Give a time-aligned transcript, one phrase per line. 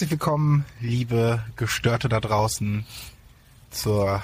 [0.00, 2.86] Herzlich willkommen, liebe Gestörte da draußen,
[3.68, 4.22] zur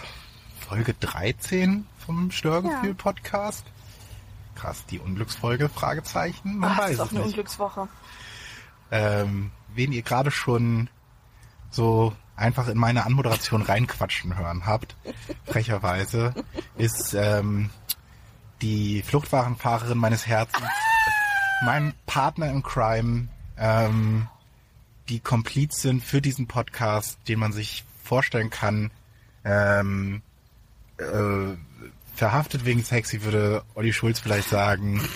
[0.59, 3.62] Folge 13 vom Störgefühl-Podcast.
[4.54, 5.68] Krass, die Unglücksfolge?
[5.68, 6.60] Fragezeichen?
[6.60, 7.28] Man Ach, weiß ist auch es eine nicht.
[7.28, 7.88] Unglückswoche.
[8.91, 10.88] Ähm, wen ihr gerade schon
[11.70, 14.97] so einfach in meine Anmoderation reinquatschen hören habt,
[15.45, 16.33] frecherweise,
[16.78, 17.69] ist ähm,
[18.62, 20.70] die Fluchtwagenfahrerin meines Herzens,
[21.66, 24.27] mein Partner im Crime, ähm,
[25.09, 28.91] die Komplizin für diesen Podcast, den man sich vorstellen kann,
[29.45, 30.23] ähm,
[30.98, 31.55] äh,
[32.14, 35.00] verhaftet wegen Sexy, würde Olli Schulz vielleicht sagen.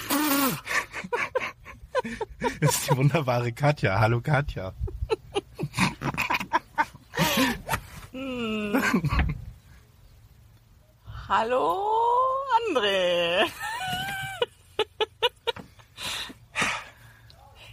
[2.60, 3.98] ist die wunderbare Katja.
[3.98, 4.72] Hallo Katja.
[11.28, 11.86] Hallo,
[12.68, 13.46] André.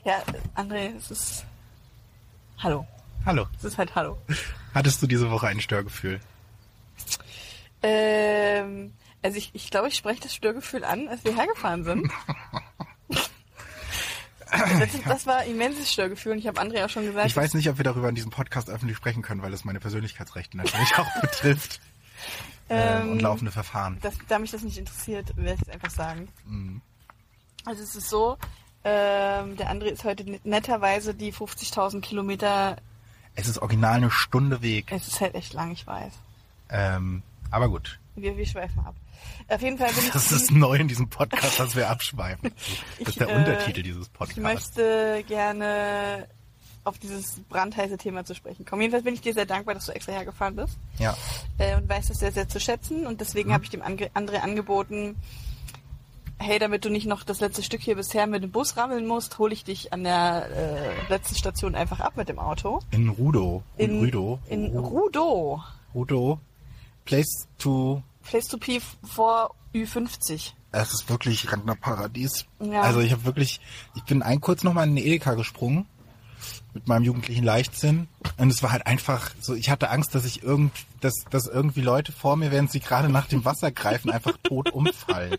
[0.03, 0.21] ja,
[0.55, 1.45] André, es ist
[2.59, 2.87] Hallo.
[3.25, 3.45] Hallo.
[3.57, 4.17] Es ist halt Hallo.
[4.73, 6.19] Hattest du diese Woche ein Störgefühl?
[7.83, 12.11] Ähm, also ich, ich glaube, ich spreche das Störgefühl an, als wir hergefahren sind.
[14.49, 17.27] Das, ist, das war ein immenses Störgefühl und ich habe André auch schon gesagt.
[17.27, 19.81] Ich weiß nicht, ob wir darüber in diesem Podcast öffentlich sprechen können, weil es meine
[19.81, 21.81] Persönlichkeitsrechte natürlich auch betrifft.
[22.69, 23.97] Ähm, Ähm, und laufende Verfahren.
[24.01, 26.29] dass, da mich das nicht interessiert, werde ich es einfach sagen.
[26.45, 26.81] Mhm.
[27.65, 28.37] Also es ist so,
[28.83, 32.77] ähm, der André ist heute net- netterweise die 50.000 Kilometer.
[33.35, 34.91] Es ist original eine Stunde Weg.
[34.91, 36.13] Es ist halt echt lang, ich weiß.
[36.69, 37.99] Ähm, aber gut.
[38.15, 38.95] Wir, wir schweifen ab.
[39.49, 40.11] Auf jeden Fall bin ich.
[40.11, 42.51] Das ist neu in diesem Podcast, dass wir abschweifen.
[42.99, 44.41] Das ist der Ich, äh, Untertitel dieses Ich Podcasts.
[44.41, 46.27] möchte gerne
[46.83, 48.81] auf dieses brandheiße Thema zu sprechen kommen.
[48.81, 51.15] Jedenfalls bin ich dir sehr dankbar, dass du extra hergefahren bist Ja.
[51.57, 53.05] äh, und weißt das sehr, sehr zu schätzen.
[53.05, 53.53] Und deswegen Mhm.
[53.53, 55.15] habe ich dem Ange André angeboten,
[56.39, 59.37] hey, damit du nicht noch das letzte Stück hier bisher mit dem Bus rammeln musst,
[59.39, 62.79] hole ich dich an der äh, letzten Station einfach ab mit dem Auto.
[62.91, 63.63] In Rudo.
[63.77, 64.39] In Rüdo.
[64.49, 65.63] In Ru- Rudo.
[65.93, 66.39] Rudo.
[67.05, 70.51] Place to Place to P vor Ü50.
[70.73, 72.45] Es ist wirklich Rentnerparadies.
[72.59, 72.81] Ja.
[72.81, 73.61] Also ich habe wirklich,
[73.95, 75.85] ich bin ein kurz nochmal in den Edeka gesprungen
[76.73, 80.43] mit meinem jugendlichen Leichtsinn und es war halt einfach so, ich hatte Angst, dass ich
[80.43, 80.71] irgend,
[81.01, 84.69] dass, dass irgendwie Leute vor mir, während sie gerade nach dem Wasser greifen, einfach tot
[84.73, 85.37] umfallen.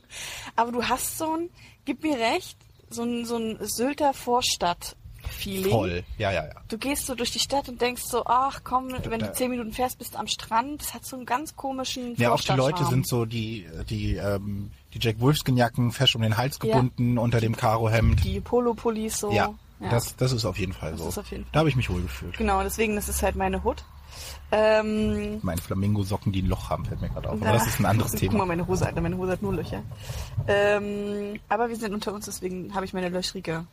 [0.57, 1.51] Aber du hast so ein,
[1.85, 2.57] gib mir recht,
[2.91, 5.71] so ein, so ein Sylter Vorstadt-Feeling.
[5.71, 6.05] Voll.
[6.17, 6.55] Ja, ja, ja.
[6.69, 9.73] Du gehst so durch die Stadt und denkst so, ach komm, wenn du zehn Minuten
[9.73, 10.81] fährst, bist du am Strand.
[10.81, 14.71] Das hat so einen ganz komischen Ja, auch die Leute sind so die, die, ähm,
[14.95, 18.25] die Jack Wolfskin Jacken fest um den Hals gebunden unter dem Karohemd.
[18.25, 19.31] Die Polo-Pullis so.
[19.33, 21.09] Ja, Das, das ist auf jeden Fall Das so.
[21.09, 21.51] ist auf jeden Fall.
[21.53, 22.37] Da habe ich mich wohl gefühlt.
[22.37, 23.85] Genau, deswegen, das ist halt meine Hut.
[24.51, 27.35] Ähm, Meine Flamingo-Socken, die ein Loch haben, fällt mir gerade auf.
[27.37, 28.47] Aber da- das ist ein anderes Guck mal, Thema.
[28.47, 29.83] meine Hose, Alter, meine Hose hat nur Löcher.
[30.49, 33.67] Ähm, aber wir sind unter uns, deswegen habe ich meine löchrige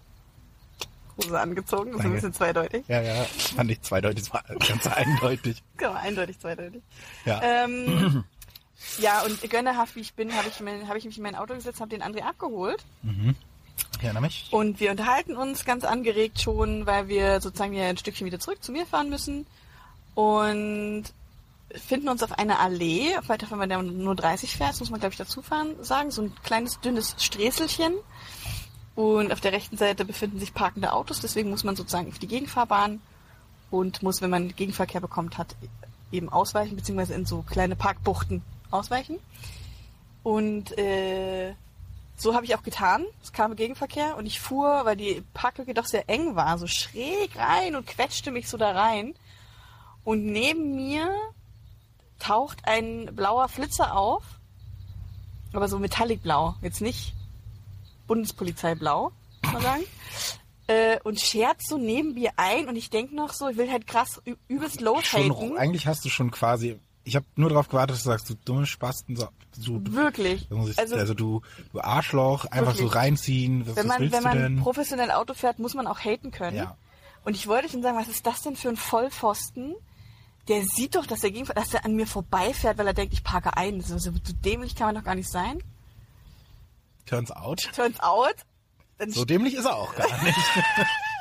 [1.17, 1.91] Hose angezogen.
[1.93, 2.83] Das ist ein bisschen zweideutig.
[2.87, 3.23] Ja, ja,
[3.55, 5.63] fand ich zweideutig, das war ganz eindeutig.
[5.77, 6.81] Genau, eindeutig zweideutig.
[7.25, 7.41] Ja.
[7.41, 8.23] Ähm,
[8.99, 11.53] ja, und gönnerhaft wie ich bin, habe ich, mein- habe ich mich in mein Auto
[11.55, 12.83] gesetzt, habe den André abgeholt.
[13.97, 14.29] Ich erinnere.
[14.51, 18.63] Und wir unterhalten uns ganz angeregt schon, weil wir sozusagen ja ein Stückchen wieder zurück
[18.63, 19.45] zu mir fahren müssen.
[20.15, 21.05] Und
[21.73, 25.13] finden uns auf einer Allee, weiter wenn man da nur 30 fährt, muss man glaube
[25.13, 27.93] ich dazu fahren, sagen, so ein kleines dünnes Sträßelchen.
[28.95, 32.27] Und auf der rechten Seite befinden sich parkende Autos, deswegen muss man sozusagen auf die
[32.27, 33.01] Gegenfahrbahn
[33.69, 35.55] und muss, wenn man Gegenverkehr bekommt hat,
[36.11, 39.17] eben ausweichen, beziehungsweise in so kleine Parkbuchten ausweichen.
[40.23, 41.53] Und äh,
[42.17, 43.05] so habe ich auch getan.
[43.21, 47.37] Es kam Gegenverkehr und ich fuhr, weil die Parklücke doch sehr eng war, so schräg
[47.37, 49.15] rein und quetschte mich so da rein.
[50.03, 51.09] Und neben mir
[52.19, 54.23] taucht ein blauer Flitzer auf,
[55.53, 57.13] aber so metallicblau, jetzt nicht
[58.07, 59.11] Bundespolizeiblau,
[59.43, 59.83] muss man sagen.
[60.67, 63.85] Äh, und schert so neben mir ein und ich denk noch so, ich will halt
[63.85, 65.57] krass übelst Schon, loshaten.
[65.59, 68.65] eigentlich hast du schon quasi, ich habe nur darauf gewartet, dass du sagst, du dumme
[68.65, 70.49] Spasten, so, du, Wirklich.
[70.77, 71.41] also, Also, du,
[71.71, 72.91] du Arschloch, einfach Wirklich.
[72.91, 75.99] so reinziehen, was, wenn was man, willst wenn man professionell Auto fährt, muss man auch
[75.99, 76.57] haten können.
[76.57, 76.75] Ja.
[77.23, 79.75] Und ich wollte schon sagen, was ist das denn für ein Vollpfosten?
[80.47, 83.23] Der sieht doch, dass er, gegen, dass er an mir vorbeifährt, weil er denkt, ich
[83.23, 83.81] parke ein.
[83.81, 85.63] So, so, so dämlich kann man doch gar nicht sein.
[87.05, 87.69] Turns out.
[87.75, 88.35] Turns out,
[88.97, 90.37] dann So dämlich ist er auch gar nicht.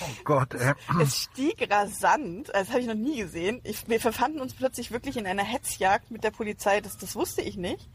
[0.00, 0.74] oh Gott, ey.
[1.00, 3.60] Es stieg rasant, das habe ich noch nie gesehen.
[3.64, 7.42] Ich, wir verfanden uns plötzlich wirklich in einer Hetzjagd mit der Polizei, das, das wusste
[7.42, 7.88] ich nicht.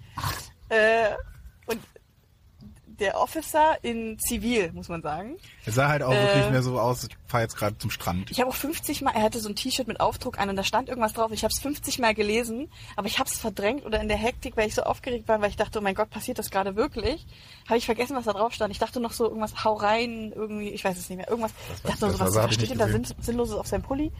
[0.69, 1.15] Äh,
[1.67, 1.79] und
[2.99, 5.37] der Officer in Zivil, muss man sagen.
[5.65, 6.21] Es sah halt auch Äh.
[6.23, 8.31] wirklich mehr so aus, ich fahre jetzt gerade zum Strand.
[8.31, 10.63] Ich habe auch 50 Mal, er hatte so ein T-Shirt mit Aufdruck an und da
[10.63, 11.31] stand irgendwas drauf.
[11.31, 14.57] Ich habe es 50 Mal gelesen, aber ich habe es verdrängt oder in der Hektik,
[14.57, 17.25] weil ich so aufgeregt war, weil ich dachte, oh mein Gott, passiert das gerade wirklich?
[17.67, 18.71] Habe ich vergessen, was da drauf stand.
[18.71, 21.51] Ich dachte noch so irgendwas, hau rein, irgendwie, ich weiß es nicht mehr, irgendwas.
[21.77, 22.87] Ich dachte nur das so, was, was steht denn da.
[22.87, 24.11] Sinn, Sinnloses auf seinem Pulli?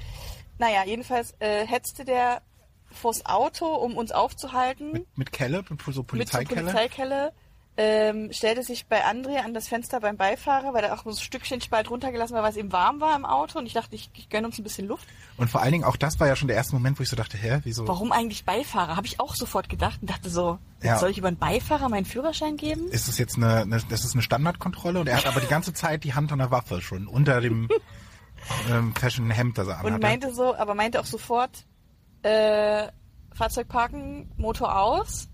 [0.60, 2.42] Naja, jedenfalls äh, hetzte der
[2.90, 7.32] vors Auto, um uns aufzuhalten Mit, mit Kelle, mit so mit so Polizeikelle.
[7.80, 11.16] Ähm, stellte sich bei André an das Fenster beim Beifahrer, weil er auch so ein
[11.16, 13.60] Stückchen Spalt runtergelassen war, weil es ihm warm war im Auto.
[13.60, 15.08] Und ich dachte, ich, ich gönne uns ein bisschen Luft.
[15.38, 17.16] Und vor allen Dingen, auch das war ja schon der erste Moment, wo ich so
[17.16, 17.88] dachte, hä, wieso?
[17.88, 18.96] Warum eigentlich Beifahrer?
[18.96, 20.98] Habe ich auch sofort gedacht und dachte so, Ja.
[20.98, 22.88] soll ich über einen Beifahrer meinen Führerschein geben?
[22.90, 25.72] Ist das jetzt eine, eine, das ist eine Standardkontrolle und er hat aber die ganze
[25.72, 27.70] Zeit die Hand an der Waffe schon unter dem
[28.72, 30.02] ähm, fashion Hemd, das er Und anhatte.
[30.02, 31.52] meinte so, aber meinte auch sofort,
[32.24, 32.88] äh,
[33.36, 35.30] Fahrzeug parken, Motor aus.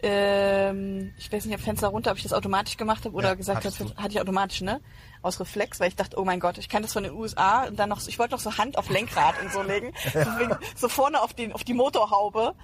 [0.00, 3.34] Ähm, ich weiß nicht, ob Fenster runter, ob ich das automatisch gemacht habe oder Ja,
[3.34, 3.96] gesagt habe, du.
[3.96, 4.80] hatte ich automatisch, ne?
[5.22, 7.76] Aus Reflex, weil ich dachte, oh mein Gott, ich kann das von den USA und
[7.78, 11.20] dann noch, ich wollte noch so Hand auf Lenkrad und so legen, deswegen so vorne
[11.20, 12.54] auf den, auf die Motorhaube.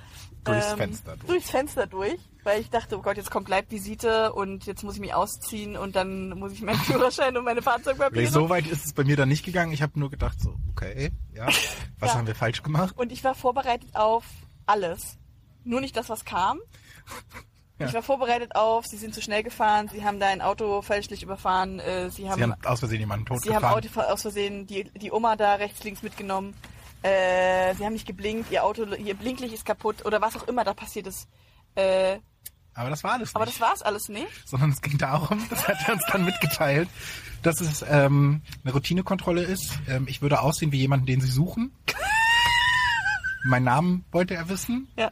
[0.45, 1.27] Durchs Fenster durch.
[1.27, 5.01] Durchs Fenster durch, weil ich dachte, oh Gott, jetzt kommt Leibvisite und jetzt muss ich
[5.01, 8.27] mich ausziehen und dann muss ich meinen Führerschein und meine Fahrzeugpapiere.
[8.31, 9.73] So weit ist es bei mir dann nicht gegangen.
[9.73, 11.47] Ich habe nur gedacht so, okay, ja,
[11.99, 12.15] was Ja.
[12.19, 12.95] haben wir falsch gemacht?
[12.97, 14.25] Und ich war vorbereitet auf
[14.67, 15.19] alles.
[15.65, 16.61] Nur nicht das, was kam.
[17.79, 17.87] Ja.
[17.89, 21.25] Ich war vorbereitet auf, sie sind zu schnell gefahren, sie haben da ein Auto fälschlich
[21.25, 23.85] überfahren, äh, sie haben, Sie haben aus Versehen jemanden sie haben totgefahren.
[23.85, 26.55] Auto aus Versehen die, die Oma da rechts, links mitgenommen.
[27.03, 30.62] Äh, sie haben nicht geblinkt, ihr Auto, ihr Blinklicht ist kaputt oder was auch immer
[30.62, 31.29] da passiert ist.
[31.75, 32.19] Äh,
[32.75, 33.37] Aber das war alles nicht.
[33.37, 34.49] aber das war's alles nicht.
[34.49, 36.89] sondern es ging darum, das hat er uns dann mitgeteilt,
[37.43, 39.73] dass es ähm, eine Routinekontrolle ist.
[39.89, 41.73] Ähm, ich würde aussehen wie jemanden, den sie suchen.
[43.47, 45.11] Meinen Namen wollte er wissen Ja.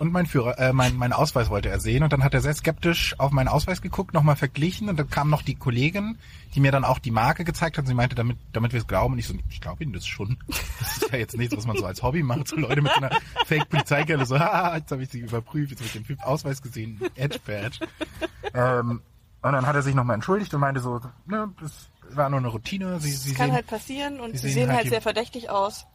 [0.00, 2.02] Und mein Führer, äh, mein, meinen Ausweis wollte er sehen.
[2.02, 5.28] Und dann hat er sehr skeptisch auf meinen Ausweis geguckt, nochmal verglichen und dann kam
[5.28, 6.16] noch die Kollegin,
[6.54, 7.82] die mir dann auch die Marke gezeigt hat.
[7.82, 9.12] Und sie meinte, damit, damit wir es glauben.
[9.12, 10.38] Und ich so, ich glaube Ihnen das schon.
[10.78, 12.48] Das ist ja jetzt nichts, was man so als Hobby macht.
[12.48, 13.14] So Leute mit so einer
[13.44, 17.80] Fake-Polizeikelle so, haha, jetzt habe ich sie überprüft, jetzt habe ich den Ausweis gesehen, Edge-Badge.
[18.54, 19.02] Ähm,
[19.42, 22.48] und dann hat er sich nochmal entschuldigt und meinte so, ne, das war nur eine
[22.48, 23.00] Routine.
[23.00, 25.86] Sie, sie Kann sehen, halt passieren und Sie sehen sehen halt halt sehr verdächtig aus.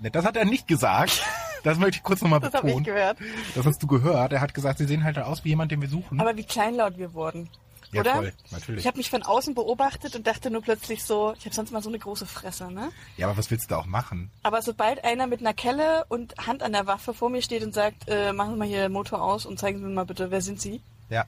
[0.00, 1.22] Ne, das hat er nicht gesagt.
[1.62, 2.84] Das möchte ich kurz nochmal Das habe ich betonen.
[2.84, 3.18] gehört.
[3.54, 4.32] Das hast du gehört.
[4.32, 6.20] Er hat gesagt, sie sehen halt aus wie jemand, den wir suchen.
[6.20, 7.48] Aber wie kleinlaut wir wurden.
[7.90, 8.14] ja, oder?
[8.16, 8.80] voll, natürlich.
[8.82, 11.82] Ich habe mich von außen beobachtet und dachte nur plötzlich so, ich habe sonst mal
[11.82, 12.90] so eine große Fresse, ne?
[13.16, 14.30] ja, aber was willst du da auch machen?
[14.42, 17.72] Aber sobald einer mit einer Kelle und Hand an der Waffe vor mir steht und
[17.72, 20.42] sagt, äh, machen Sie mal hier Motor aus und zeigen Sie mir mal bitte, wer
[20.42, 20.82] sind Sie?
[21.08, 21.24] Ja.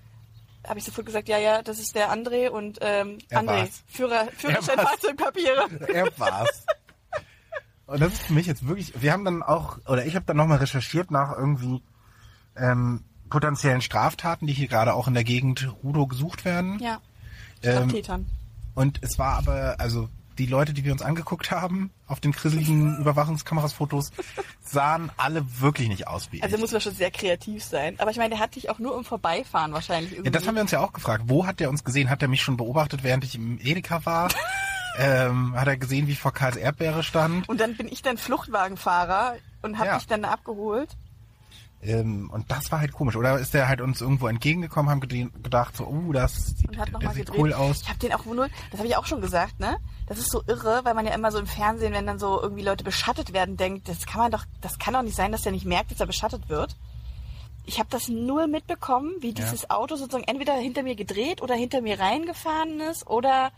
[0.68, 3.82] Habe ich sofort gesagt, ja, ja, das ist der André und ähm, Er André, war's.
[3.86, 4.78] Führer, Führerschein.
[4.80, 5.68] Fahrzeugpapiere.
[5.94, 6.66] Er war's.
[7.86, 10.36] Und das ist für mich jetzt wirklich, wir haben dann auch, oder ich habe dann
[10.36, 11.82] nochmal recherchiert nach irgendwie
[12.56, 16.78] ähm, potenziellen Straftaten, die hier gerade auch in der Gegend Rudo gesucht werden.
[16.80, 17.00] Ja,
[17.62, 18.26] ähm, Tätern.
[18.74, 22.96] und es war aber, also die Leute, die wir uns angeguckt haben, auf den grisseligen
[23.00, 24.10] Überwachungskamerasfotos,
[24.60, 26.60] sahen alle wirklich nicht aus wie Also ich.
[26.60, 27.94] muss man schon sehr kreativ sein.
[27.98, 30.26] Aber ich meine, der hat dich auch nur im Vorbeifahren wahrscheinlich irgendwie.
[30.28, 31.24] Ja, das haben wir uns ja auch gefragt.
[31.28, 32.10] Wo hat er uns gesehen?
[32.10, 34.28] Hat er mich schon beobachtet, während ich im Edeka war?
[34.98, 37.48] ähm, hat er gesehen, wie ich vor Karls Erdbeere stand?
[37.48, 39.98] und dann bin ich dann Fluchtwagenfahrer und habe Ja.
[39.98, 40.96] dich dann da abgeholt.
[41.82, 43.16] Ähm, und das war halt komisch.
[43.16, 46.88] Oder ist der halt uns irgendwo entgegengekommen, haben gedacht, so, oh, das sieht, und hat
[46.88, 47.40] der nochmal sieht gedreht.
[47.40, 47.82] cool aus.
[47.82, 49.76] Ich habe den auch nur, das habe ich auch schon gesagt, ne?
[50.06, 52.62] Das ist so irre, weil man ja immer so im Fernsehen, wenn dann so irgendwie
[52.62, 55.52] Leute beschattet werden, denkt, das kann man doch, das kann doch nicht sein, dass der
[55.52, 56.76] nicht merkt, dass er beschattet wird.
[57.66, 61.82] Ich habe das null mitbekommen, wie dieses Auto sozusagen entweder hinter mir gedreht oder hinter
[61.82, 63.50] mir reingefahren ist oder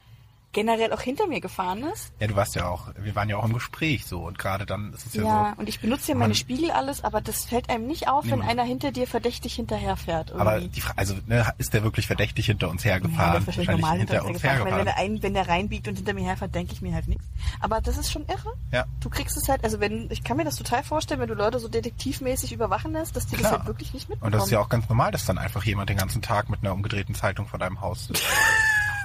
[0.52, 2.12] generell auch hinter mir gefahren ist.
[2.20, 4.92] Ja, du warst ja auch, wir waren ja auch im Gespräch so und gerade dann
[4.94, 5.60] ist es ja, Ja, so.
[5.60, 8.46] und ich benutze ja meine Spiegel alles, aber das fällt einem nicht auf, wenn Nee.
[8.46, 10.32] einer hinter dir verdächtig hinterherfährt.
[10.32, 10.74] Aber irgendwie.
[10.74, 13.40] die Fra also ne, ist der wirklich verdächtig hinter uns Ja, hergefahren?
[13.42, 14.64] ist wahrscheinlich normal hinter uns uns hergefahren.
[14.72, 15.08] Wenn, wenn, hergefahren.
[15.10, 17.24] der ein, wenn der reinbiegt und hinter mir herfährt, denke ich mir halt nichts.
[17.60, 18.54] Aber das ist schon irre.
[18.72, 18.86] Ja.
[19.00, 21.58] Du kriegst es halt, also wenn, ich kann mir das total vorstellen, wenn du Leute
[21.58, 23.52] so detektivmäßig überwachen lässt, dass die das Klar.
[23.58, 24.32] halt wirklich nicht mitbekommen.
[24.32, 26.60] Und das ist ja auch ganz normal, dass dann einfach jemand den ganzen Tag mit
[26.62, 28.22] einer umgedrehten Zeitung vor deinem Haus sitzt.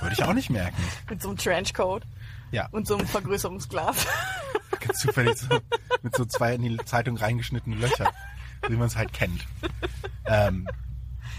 [0.04, 0.82] Würde ich auch nicht merken.
[1.10, 2.04] Mit so einem Trenchcoat
[2.52, 4.06] Ja, und so einem Vergrößerungsglas.
[4.80, 5.48] ganz zufällig so,
[6.02, 8.12] mit so zwei in die Zeitung reingeschnittene Löcher,
[8.68, 9.46] wie man es halt kennt.
[10.26, 10.68] Ähm,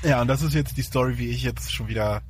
[0.03, 2.23] ja, und das ist jetzt die Story, wie ich jetzt schon wieder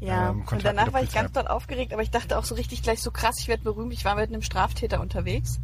[0.00, 2.82] Ja, Ähm, und danach war ich ganz doll aufgeregt, aber ich dachte auch so richtig
[2.82, 3.92] gleich so krass, ich werde berühmt.
[3.92, 5.60] Ich war mit einem Straftäter unterwegs,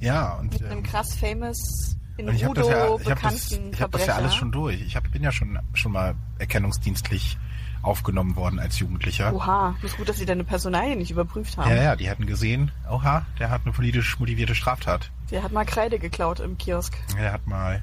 [0.00, 3.04] Ja, und, mit einem ähm, krass famous, in und ich habe das, Rudo ja, das,
[3.04, 4.80] bekannten ich hab das ja alles schon durch.
[4.80, 7.38] Ich hab, bin ja schon, schon mal erkennungsdienstlich
[7.82, 9.32] aufgenommen worden als Jugendlicher.
[9.34, 11.70] Oha, ist gut, dass sie deine Personalien nicht überprüft haben.
[11.70, 15.10] Ja, ja, die hätten gesehen, oha, der hat eine politisch motivierte Straftat.
[15.30, 16.96] Der hat mal Kreide geklaut im Kiosk.
[17.16, 17.82] Er hat mal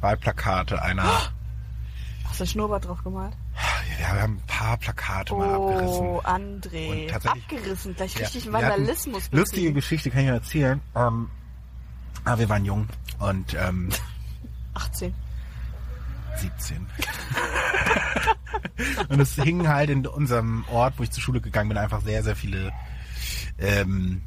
[0.00, 3.34] Wahlplakate einer Ach so, du Schnurrbart drauf gemalt?
[3.98, 6.06] Wir haben ein paar Plakate mal Oh, abgerissen.
[6.24, 6.90] André.
[7.04, 9.28] Und tatsächlich- Abgerissen, gleich Ja, richtig hatten- Vandalismus.
[9.32, 9.72] Lustige.
[9.74, 10.80] Geschichte kann ich erzählen.
[10.96, 11.28] Ähm,
[12.24, 13.90] ah, wir waren jung und ähm,
[14.74, 15.14] 18.
[16.38, 16.86] 17.
[19.08, 22.22] und es hingen halt in unserem Ort, wo ich zur Schule gegangen bin, einfach sehr,
[22.22, 22.72] sehr viele
[23.58, 24.22] ähm,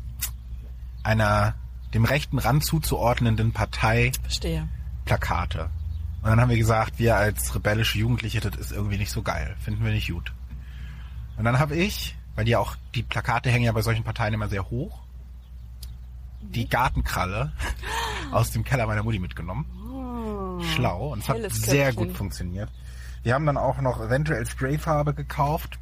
[1.03, 1.55] einer
[1.93, 4.67] dem rechten Rand zuzuordnenden Partei Verstehe.
[5.05, 5.69] Plakate.
[6.21, 9.55] Und dann haben wir gesagt, wir als rebellische Jugendliche, das ist irgendwie nicht so geil.
[9.59, 10.33] Finden wir nicht gut.
[11.37, 14.49] Und dann habe ich, weil die auch, die Plakate hängen ja bei solchen Parteien immer
[14.49, 14.99] sehr hoch,
[16.41, 17.53] die Gartenkralle
[18.31, 19.65] aus dem Keller meiner Mutti mitgenommen.
[19.91, 20.63] Oh.
[20.63, 21.13] Schlau.
[21.13, 22.07] Und es hat sehr Köpfchen.
[22.07, 22.69] gut funktioniert.
[23.25, 25.79] Wir haben dann auch noch eventuell Sprayfarbe gekauft,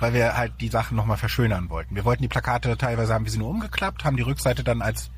[0.00, 1.94] weil wir halt die Sachen nochmal verschönern wollten.
[1.94, 5.10] Wir wollten die Plakate teilweise haben wir sie nur umgeklappt, haben die Rückseite dann als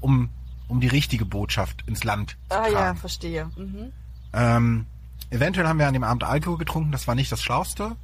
[0.00, 0.28] um
[0.66, 2.72] um die richtige Botschaft ins Land zu Ah tragen.
[2.72, 3.50] ja, verstehe.
[3.56, 3.92] Mhm.
[4.32, 4.86] Ähm,
[5.30, 7.96] eventuell haben wir an dem Abend Alkohol getrunken, das war nicht das Schlauste.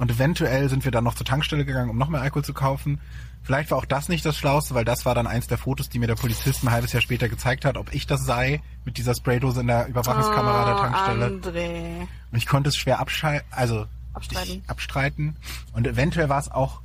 [0.00, 3.00] Und eventuell sind wir dann noch zur Tankstelle gegangen, um noch mehr Alkohol zu kaufen.
[3.42, 5.98] Vielleicht war auch das nicht das Schlauste, weil das war dann eins der Fotos, die
[5.98, 9.14] mir der Polizist ein halbes Jahr später gezeigt hat, ob ich das sei, mit dieser
[9.14, 11.26] Spraydose in der Überwachungskamera der Oh, Tankstelle.
[11.26, 12.00] André.
[12.32, 14.62] Und ich konnte es schwer abschei also Abstreiten.
[14.66, 15.36] Abstreiten.
[15.74, 16.80] Und eventuell war es auch,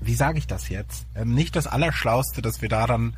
[0.00, 1.06] wie sage ich das jetzt?
[1.16, 3.16] Ähm, nicht das Allerschlauste, dass wir da dann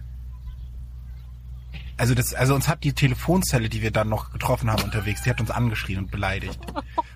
[1.96, 5.30] also das, also uns hat die Telefonzelle, die wir dann noch getroffen haben unterwegs, die
[5.30, 6.58] hat uns angeschrien und beleidigt.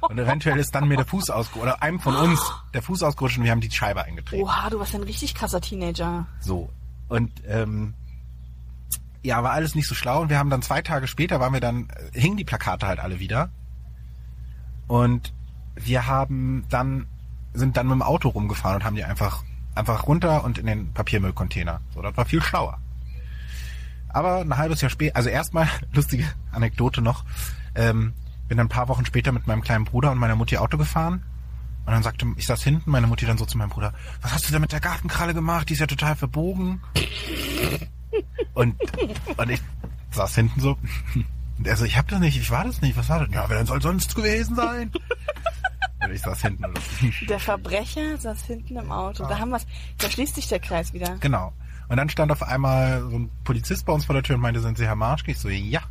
[0.00, 2.40] Und eventuell ist dann mir der Fuß ausgerutscht, oder einem von uns
[2.74, 4.42] der Fuß ausgerutscht und wir haben die Scheibe eingetreten.
[4.42, 6.26] Oha, du warst ein richtig krasser Teenager.
[6.40, 6.70] So.
[7.08, 7.94] Und ähm,
[9.22, 10.22] ja, war alles nicht so schlau.
[10.22, 13.00] Und wir haben dann zwei Tage später waren wir dann, äh, hingen die Plakate halt
[13.00, 13.50] alle wieder.
[14.86, 15.32] Und
[15.74, 17.06] wir haben dann,
[17.52, 19.42] sind dann mit dem Auto rumgefahren und haben die einfach,
[19.74, 21.80] einfach runter und in den Papiermüllcontainer.
[21.92, 22.78] So, das war viel schlauer.
[24.08, 27.24] Aber ein halbes Jahr später, also erstmal, lustige Anekdote noch,
[27.74, 28.14] ähm,
[28.48, 31.24] bin dann ein paar Wochen später mit meinem kleinen Bruder und meiner Mutti Auto gefahren.
[31.84, 34.48] Und dann sagte, ich saß hinten, meine Mutti dann so zu meinem Bruder, was hast
[34.48, 35.68] du da mit der Gartenkralle gemacht?
[35.68, 36.80] Die ist ja total verbogen.
[38.54, 38.74] Und,
[39.36, 39.60] und ich
[40.12, 40.78] saß hinten so.
[41.58, 43.34] Und er so, ich hab das nicht, ich war das nicht, was war das?
[43.34, 44.90] Ja, wer denn soll sonst gewesen sein?
[46.02, 46.64] Und ich saß hinten.
[46.64, 46.78] Und
[47.28, 49.26] Der Verbrecher saß hinten im Auto.
[49.26, 49.66] Da haben wir's.
[49.98, 51.16] Da schließt sich der Kreis wieder.
[51.18, 51.52] genau.
[51.88, 54.60] Und dann stand auf einmal so ein Polizist bei uns vor der Tür und meinte,
[54.60, 55.30] sind Sie Herr Marschke?
[55.30, 55.82] Ich so, ja.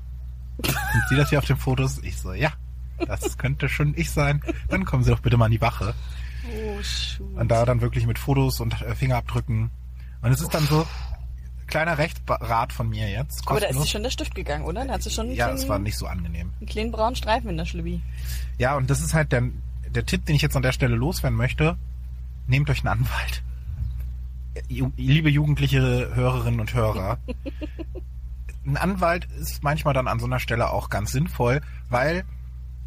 [0.62, 2.00] Sind Sie das hier auf den Fotos?
[2.04, 2.52] Ich so, ja.
[3.08, 4.42] Das könnte schon ich sein.
[4.70, 5.94] Dann kommen Sie doch bitte mal an die Wache.
[6.48, 7.34] Oh, shoot.
[7.36, 9.70] Und da dann wirklich mit Fotos und äh, Fingerabdrücken.
[10.22, 10.86] Und es ist dann so,
[11.68, 13.48] kleiner Rechtsrat von mir jetzt.
[13.48, 13.90] Aber da ist kostenlos.
[13.90, 14.86] schon der Stift gegangen, oder?
[14.86, 16.54] Da hat sie schon ja, kleinen, es war nicht so angenehm.
[16.60, 18.02] einen kleinen braunen Streifen in der Schlübbi.
[18.58, 19.44] Ja, und das ist halt der,
[19.90, 21.78] der Tipp, den ich jetzt an der Stelle loswerden möchte.
[22.48, 23.44] Nehmt euch einen Anwalt.
[24.68, 27.18] Liebe jugendliche Hörerinnen und Hörer.
[28.66, 32.24] Ein Anwalt ist manchmal dann an so einer Stelle auch ganz sinnvoll, weil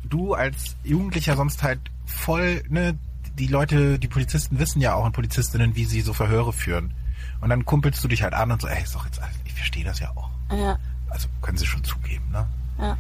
[0.05, 2.99] du als Jugendlicher sonst halt voll, ne,
[3.39, 6.93] die Leute, die Polizisten wissen ja auch und Polizistinnen, wie sie so Verhöre führen.
[7.41, 9.53] Und dann kumpelst du dich halt an und so, ey, ist doch jetzt alles, ich
[9.53, 10.31] verstehe das ja auch.
[10.51, 10.79] Ja,
[11.11, 12.47] Also können sie schon zugeben, ne?
[12.81, 12.97] ja.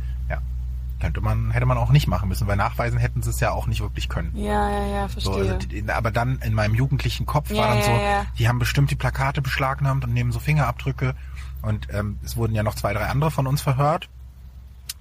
[1.00, 3.66] Könnte man, hätte man auch nicht machen müssen, weil nachweisen hätten sie es ja auch
[3.68, 4.32] nicht wirklich können.
[4.36, 5.52] Ja, ja, ja, So, verstehe.
[5.54, 8.26] also, die- aber dann in meinem jugendlichen Kopf Ja, war dann ja, so, ja.
[8.38, 11.14] die haben bestimmt die Plakate beschlagnahmt und nehmen so Fingerabdrücke.
[11.62, 14.08] Und ähm, es wurden ja noch zwei, drei andere von uns verhört,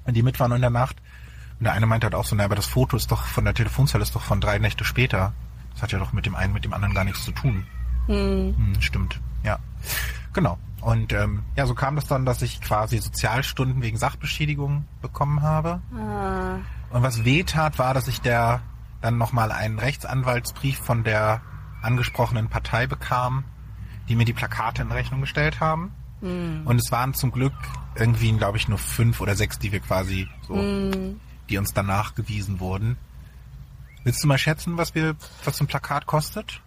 [0.08, 0.98] die mit waren in der Nacht.
[1.60, 3.56] Und der eine meinte halt auch so, na, aber das Foto ist doch von der
[3.56, 5.34] Telefonzelle ist doch von drei Nächte später.
[5.74, 7.66] Das hat ja doch mit dem einen, mit dem anderen gar nichts zu tun.
[8.06, 8.56] Hm.
[8.56, 9.58] Hm, stimmt, ja.
[10.34, 10.60] Genau.
[10.82, 15.82] Und ähm, ja, so kam das dann, dass ich quasi Sozialstunden wegen Sachbeschädigung bekommen habe.
[15.96, 16.58] Ah,
[16.96, 18.62] Und was weh tat, war, dass ich der
[19.02, 21.42] dann nochmal einen Rechtsanwaltsbrief von der
[21.82, 23.44] angesprochenen Partei bekam,
[24.10, 25.92] die mir die Plakate in Rechnung gestellt haben.
[26.66, 27.54] Und es waren zum Glück
[27.96, 30.56] irgendwie, glaube ich, nur fünf oder sechs, die wir quasi so,
[31.50, 32.98] die uns dann nachgewiesen wurden.
[34.04, 36.62] Willst du mal schätzen, was wir, was so ein Plakat kostet?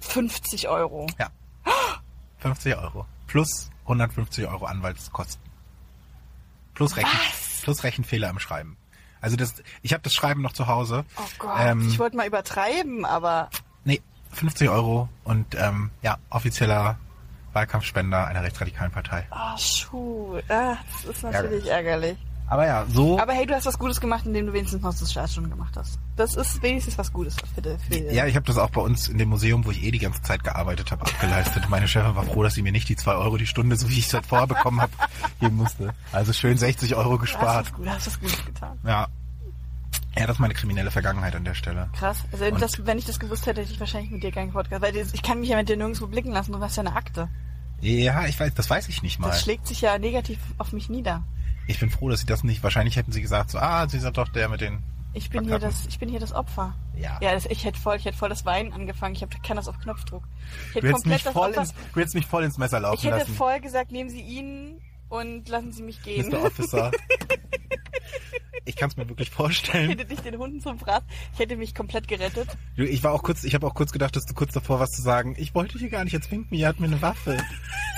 [0.00, 1.06] 50 Euro.
[1.18, 1.28] Ja.
[2.38, 3.06] 50 Euro.
[3.26, 5.42] Plus 150 Euro Anwaltskosten.
[6.74, 7.10] Plus, Rechen,
[7.62, 8.76] plus Rechenfehler im Schreiben.
[9.20, 11.04] Also das, ich habe das Schreiben noch zu Hause.
[11.16, 13.50] Oh Gott, Ähm, ich wollte mal übertreiben, aber
[13.84, 14.00] Nee,
[14.32, 16.98] 50 Euro und ähm, ja, offizieller
[17.52, 19.26] Wahlkampfspender einer rechtsradikalen Partei.
[19.30, 20.44] oh, shoot.
[20.50, 22.16] Ah, das ist natürlich ärgerlich.
[22.50, 23.18] Aber ja, so.
[23.20, 26.00] Aber hey, du hast was Gutes gemacht, indem du wenigstens noch das Staatsstunden gemacht hast.
[26.16, 29.08] Das ist wenigstens was Gutes für, die- für ja, ich habe das auch bei uns
[29.08, 31.68] in dem Museum, wo ich eh die ganze Zeit gearbeitet habe, abgeleistet.
[31.70, 33.98] Meine Chefin war froh, dass sie mir nicht die zwei Euro die Stunde, so wie
[34.00, 34.92] ich es halt vorher bekommen habe,
[35.38, 35.94] geben musste.
[36.12, 37.72] Also schön 60 Euro du hast gespart.
[37.72, 38.78] Gutes, hast was Gutes getan.
[38.84, 39.06] Ja.
[40.18, 41.88] Ja, das ist meine kriminelle Vergangenheit an der Stelle.
[41.96, 42.24] Krass.
[42.32, 44.82] Also das, wenn ich das gewusst hätte, hätte ich wahrscheinlich mit dir keinen Podcast.
[44.82, 46.50] Weil ich kann mich ja mit dir nirgendwo blicken lassen.
[46.50, 47.28] Du warst ja eine Akte.
[47.80, 49.28] Ja, ich weiß, das weiß ich nicht mal.
[49.28, 51.22] Das schlägt sich ja negativ auf mich nieder.
[51.70, 52.62] Ich bin froh, dass sie das nicht.
[52.62, 54.82] Wahrscheinlich hätten sie gesagt, so, ah, sie sind doch der mit den.
[55.12, 56.74] Ich bin hier das, ich bin hier das Opfer.
[56.96, 57.18] Ja.
[57.20, 59.14] Ja, das, ich hätte voll, ich hätte voll das Weinen angefangen.
[59.14, 60.22] Ich hab, kann das auf Knopfdruck.
[60.68, 62.80] Ich hätte Du hättest, mich das voll Opfer- ins, du hättest mich voll ins Messer
[62.80, 63.34] laufen Ich hätte lassen.
[63.34, 66.30] voll gesagt, nehmen Sie ihn und lassen Sie mich gehen.
[66.30, 66.42] Mr.
[66.44, 66.90] Officer.
[68.64, 69.90] ich kann es mir wirklich Ich vorstellen.
[69.90, 71.02] hätte dich den Hunden zum Fraß.
[71.34, 72.48] Ich hätte mich komplett gerettet.
[72.76, 75.02] Ich war auch kurz, ich habe auch kurz gedacht, dass du kurz davor warst zu
[75.02, 77.36] sagen, ich wollte hier gar nicht, jetzt winkt mir, er hat mir eine Waffe.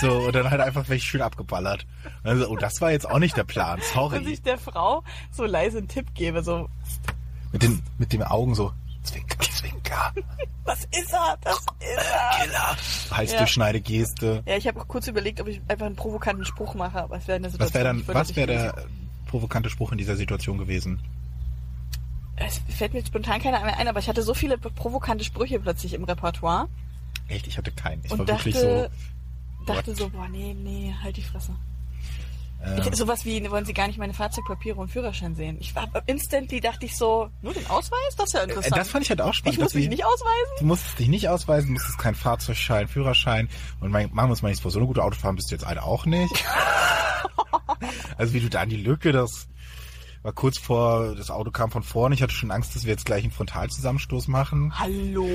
[0.01, 1.87] So, und dann halt einfach welche schön abgeballert.
[2.25, 4.19] Also, oh, das war jetzt auch nicht der Plan, sorry.
[4.27, 6.69] ich der Frau so leise einen Tipp gebe, so,
[7.53, 8.73] Mit den, mit den Augen so,
[9.03, 10.13] Zwinker, Zwinker,
[10.65, 11.37] was ist er?
[11.43, 12.45] Das ist er.
[12.45, 12.77] Killer.
[13.11, 13.39] Hals Ja.
[13.39, 14.43] durchschneide Geste.
[14.47, 17.27] Ja, ich habe auch kurz überlegt, ob ich einfach einen provokanten Spruch mache, aber es
[17.27, 17.69] wäre eine Situation.
[17.69, 18.85] Was wäre dann, was wäre der
[19.27, 21.01] provokante Spruch in dieser Situation gewesen?
[22.37, 25.95] Es fällt mir spontan keiner mehr ein, aber ich hatte so viele provokante Sprüche plötzlich
[25.95, 26.69] im Repertoire
[27.29, 28.03] Echt, ich hatte keinen.
[28.05, 28.87] Ich und war dachte, wirklich so,
[29.67, 31.55] dachte so, boah, nee, nee, halt die Fresse.
[32.79, 35.57] Ich, sowas wie, wollen Sie gar nicht meine Fahrzeugpapiere und Führerschein sehen?
[35.61, 37.99] Ich war instantly dachte ich so, nur den Ausweis?
[38.17, 38.77] Das ist ja äh, interessant.
[38.77, 39.59] das fand ich halt auch spannend.
[39.59, 40.53] ich muss mich sie- nicht ausweisen?
[40.61, 43.49] Du musstest dich nicht ausweisen, du musstest keinen Fahrzeugschein, Führerschein.
[43.81, 45.65] Und mein, machen wir uns mal nichts vor, so eine gute Autofahrerin bist du jetzt
[45.65, 46.33] eine auch nicht.
[48.19, 49.49] also wie du da in die Lücke, das
[50.23, 52.15] war kurz vor, das Auto kam von vorne.
[52.15, 54.73] Ich hatte schon Angst, dass wir jetzt gleich einen Frontalzusammenstoß machen.
[54.79, 55.27] Hallo?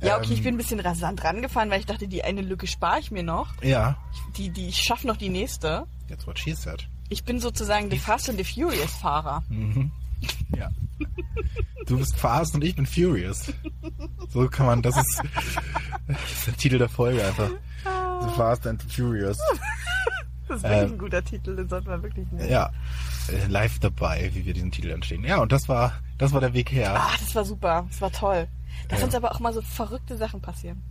[0.00, 0.32] Ja, okay, Ähm.
[0.32, 3.22] ich bin ein bisschen rasant rangefahren, weil ich dachte, die eine Lücke spare ich mir
[3.22, 3.48] noch.
[3.62, 3.98] Ja,
[4.38, 5.84] Die, die, ich schaffe noch die nächste.
[6.08, 6.86] That's what she said.
[7.08, 9.42] Ich bin sozusagen der Fast and the Furious Fahrer.
[10.56, 10.70] Ja.
[11.86, 13.52] Du bist fast und ich bin furious.
[14.30, 15.22] So kann man, das ist,
[16.06, 17.50] das ist der Titel der Folge einfach.
[18.22, 19.36] The Fast and Furious.
[20.48, 20.92] Das ist wirklich Ähm.
[20.92, 22.48] ein guter Titel, den sollte man wirklich nehmen.
[22.50, 22.70] Ja,
[23.28, 25.24] äh, live dabei, wie wir diesen Titel entstehen.
[25.24, 26.94] Ja, und das war, das war der Weg her.
[26.98, 28.46] Ah, das war super, das war toll.
[28.90, 29.06] Lass Ja.
[29.06, 30.82] uns aber auch mal so verrückte Sachen passieren.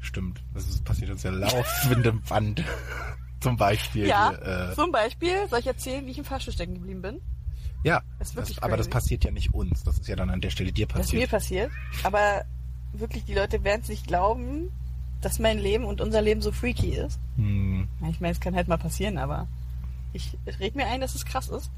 [0.00, 2.64] Stimmt, das passiert uns ja laufend im Band.
[3.42, 4.06] Zum Beispiel.
[4.06, 7.20] Ja, hier, äh, zum Beispiel, soll ich erzählen, wie ich im Fahrstuhl stecken geblieben bin?
[7.84, 9.82] ja Das wirklich aber das passiert ja nicht uns.
[9.82, 11.70] Das ist ja dann an der Stelle dir Das ist mir passiert.
[11.72, 12.04] passiert.
[12.04, 12.44] Aber
[12.92, 14.70] wirklich, die Leute werden es nicht glauben,
[15.20, 17.18] dass mein Leben und unser Leben so freaky ist.
[17.36, 19.48] Hm, Ich meine, es kann halt mal passieren, aber
[20.12, 21.70] ich red mir ein, dass es krass ist.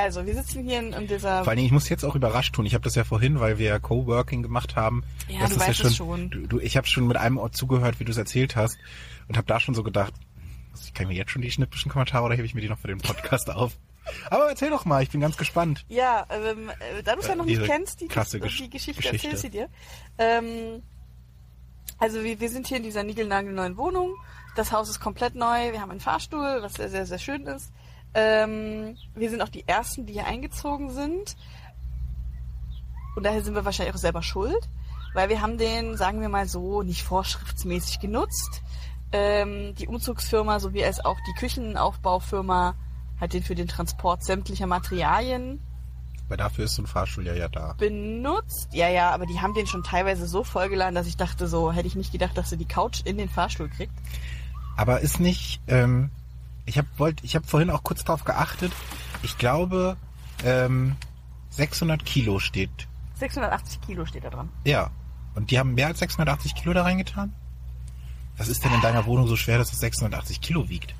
[0.00, 1.40] Also, wir sitzen hier in, in dieser...
[1.44, 2.66] vor allen Dingen, ich muss jetzt auch überrascht tun.
[2.66, 5.04] Ich habe das ja vorhin, weil wir ja Coworking gemacht haben.
[5.28, 6.06] Ja, das du ist weißt ja es schon.
[6.18, 6.30] schon.
[6.30, 8.78] Du, du, ich habe schon mit einem Ort zugehört, wie du es erzählt hast,
[9.28, 10.14] und habe da schon so gedacht,
[10.94, 12.88] kann ich mir jetzt schon die schnippischen Kommentare oder hebe ich mir die noch für
[12.88, 13.76] den Podcast auf?
[14.30, 15.84] Aber erzähl doch mal, ich bin ganz gespannt.
[15.88, 19.02] Ja, ähm, äh, da du es ja noch nicht kennst, die, krasse Gesch- die Geschichte,
[19.02, 19.26] Geschichte.
[19.28, 19.68] erzähl sie dir.
[20.18, 20.82] Ähm,
[21.98, 24.14] also wir, wir sind hier in dieser niegelnagelneuen Wohnung.
[24.56, 25.70] Das Haus ist komplett neu.
[25.72, 27.70] Wir haben einen Fahrstuhl, was sehr, sehr, sehr schön ist.
[28.14, 31.36] Ähm, wir sind auch die Ersten, die hier eingezogen sind.
[33.16, 34.68] Und daher sind wir wahrscheinlich auch selber schuld,
[35.14, 38.62] weil wir haben den, sagen wir mal so, nicht vorschriftsmäßig genutzt.
[39.12, 42.76] Ähm, die Umzugsfirma sowie als auch die Küchenaufbaufirma
[43.20, 45.60] hat den für den Transport sämtlicher Materialien
[46.28, 47.74] Weil dafür ist so ein Fahrstuhl ja ja da.
[47.74, 48.68] benutzt.
[48.72, 51.88] Ja, ja, aber die haben den schon teilweise so vollgeladen, dass ich dachte, so hätte
[51.88, 53.92] ich nicht gedacht, dass sie die Couch in den Fahrstuhl kriegt.
[54.76, 56.10] Aber ist nicht, ähm,
[56.70, 58.72] ich habe wollt, ich habe vorhin auch kurz drauf geachtet.
[59.24, 59.96] Ich glaube,
[60.44, 60.94] ähm,
[61.50, 62.70] 600 Kilo steht.
[63.16, 64.48] 680 Kilo steht da dran.
[64.64, 64.90] Ja.
[65.34, 67.34] Und die haben mehr als 680 Kilo da reingetan?
[68.36, 70.94] Was ist denn in deiner Wohnung so schwer, dass es 680 Kilo wiegt?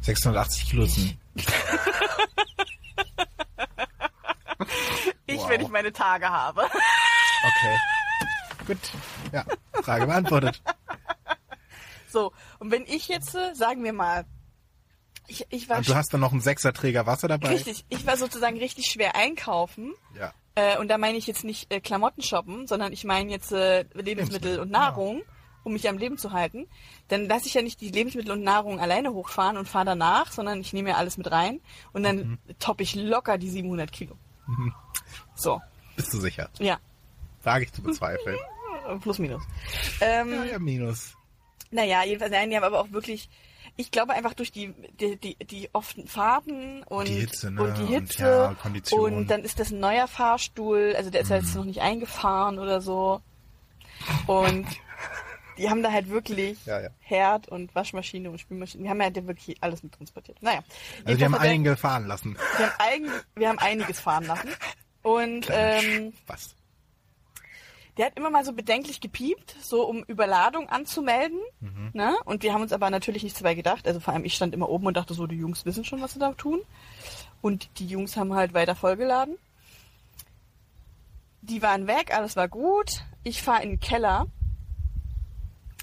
[0.00, 1.16] 680 Kilo ist ein,
[5.26, 5.48] Ich, Wow.
[5.48, 6.62] wenn ich meine Tage habe.
[7.44, 7.78] okay.
[8.66, 8.78] Gut.
[9.32, 9.44] Ja.
[9.82, 10.60] Frage beantwortet.
[12.10, 14.24] So, und wenn ich jetzt, äh, sagen wir mal,
[15.32, 17.48] ich, ich war Und du hast dann noch einen Sechserträger Wasser dabei?
[17.48, 19.94] richtig, ich war sozusagen richtig schwer einkaufen.
[20.18, 20.32] Ja.
[20.54, 23.84] Äh, und da meine ich jetzt nicht äh, Klamotten shoppen, sondern ich meine jetzt äh,
[23.94, 25.22] Lebensmittel und Nahrung,
[25.64, 26.66] um mich am Leben zu halten.
[27.08, 30.60] Dann lasse ich ja nicht die Lebensmittel und Nahrung alleine hochfahren und fahre danach, sondern
[30.60, 31.60] ich nehme ja alles mit rein
[31.92, 32.38] und dann Mhm.
[32.58, 34.16] toppe ich locker die 700 Kilo.
[35.34, 35.60] So,
[35.96, 36.50] Bist du sicher?
[36.58, 36.78] ja,
[37.42, 38.36] Wage ich zu bezweifeln.
[39.00, 39.42] plus minus.
[40.00, 41.14] Ähm, Ja, ja, minus.
[41.70, 43.30] Naja, jedenfalls, nein, die haben aber auch wirklich,
[43.76, 47.62] ich glaube einfach durch die, die, die, die offenen Fahrten und Die Hitze, ne?
[47.62, 49.12] und die Und, Hitze ja, Kondition.
[49.14, 51.42] und dann ist das ein neuer Fahrstuhl, also der ist ja Mhm.
[51.44, 53.20] jetzt noch nicht eingefahren oder so.
[54.26, 54.66] Und
[55.58, 56.90] die haben da halt wirklich Ja, ja.
[57.00, 58.84] Herd und Waschmaschine und Spülmaschine.
[58.84, 60.42] Die haben ja halt wirklich alles mit transportiert.
[60.42, 60.60] Naja.
[61.04, 62.36] Also die haben einige fahren lassen.
[62.58, 64.48] wir haben, eigen, wir haben einiges fahren lassen.
[65.02, 66.54] Und ähm, Was?
[67.96, 71.38] Der hat immer mal so bedenklich gepiept, so um Überladung anzumelden.
[71.92, 72.14] Ne?
[72.24, 73.86] Und wir haben uns aber natürlich nichts dabei gedacht.
[73.86, 76.12] Also vor allem ich stand immer oben und dachte so, die Jungs wissen schon, was
[76.14, 76.62] sie da tun.
[77.42, 79.36] Und die Jungs haben halt weiter vollgeladen.
[81.42, 83.02] Die waren weg, alles war gut.
[83.24, 84.26] Ich fahre in den Keller.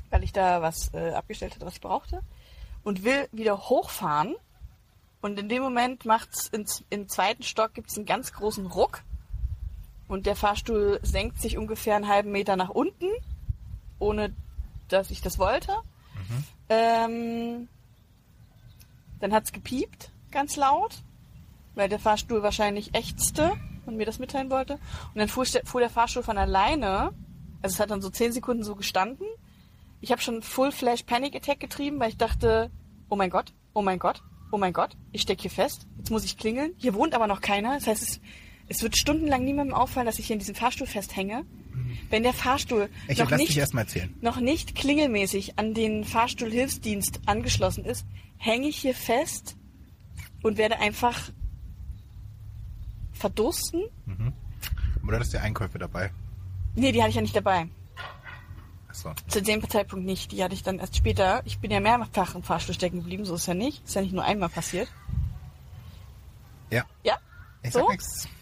[0.10, 2.22] weil ich da was äh, abgestellt hatte, was ich brauchte.
[2.84, 4.36] Und will wieder hochfahren.
[5.22, 9.04] Und in dem Moment macht's in, im zweiten Stock gibt's einen ganz großen Ruck.
[10.10, 13.06] Und der Fahrstuhl senkt sich ungefähr einen halben Meter nach unten,
[14.00, 14.34] ohne
[14.90, 15.72] dass ich das wollte.
[16.68, 17.70] Ähm,
[19.20, 21.04] dann hat's gepiept, ganz laut,
[21.76, 23.54] weil der Fahrstuhl wahrscheinlich ächzte
[23.86, 24.74] und mir das mitteilen wollte.
[24.74, 27.12] Und dann fuhr, fuhr der Fahrstuhl von alleine.
[27.62, 29.28] Also es hat dann so zehn Sekunden so gestanden.
[30.02, 32.72] Ich habe schon Full Flash Panic Attack getrieben, weil ich dachte,
[33.10, 35.88] oh mein Gott, oh mein Gott, oh mein Gott, ich steck hier fest.
[35.98, 36.74] Jetzt muss ich klingeln.
[36.78, 37.76] Hier wohnt aber noch keiner.
[37.76, 38.22] Das heißt, es,
[38.70, 41.46] es wird stundenlang niemandem auffallen, dass ich hier in diesem Fahrstuhl festhänge.
[42.10, 48.06] Wenn der Fahrstuhl Ich noch nicht noch nicht klingelmäßig an den Fahrstuhlhilfsdienst angeschlossen ist,
[48.38, 49.56] hänge ich hier fest
[50.44, 51.32] und werde einfach
[53.12, 53.84] verdursten.
[55.06, 56.12] Oder hattest du Einkäufe dabei?
[56.76, 57.68] Nee, die hatte ich ja nicht dabei.
[58.88, 59.14] Achso.
[59.28, 60.32] Zu dem Zeitpunkt nicht.
[60.32, 61.42] Die hatte ich dann erst später.
[61.46, 63.84] Ich bin ja mehrfach im Fahrstuhl stecken geblieben, so ist ja nicht.
[63.86, 64.88] Ist ja nicht nur einmal passiert.
[66.72, 66.86] Ja.
[67.04, 67.18] Ja?
[67.62, 67.90] Ich So?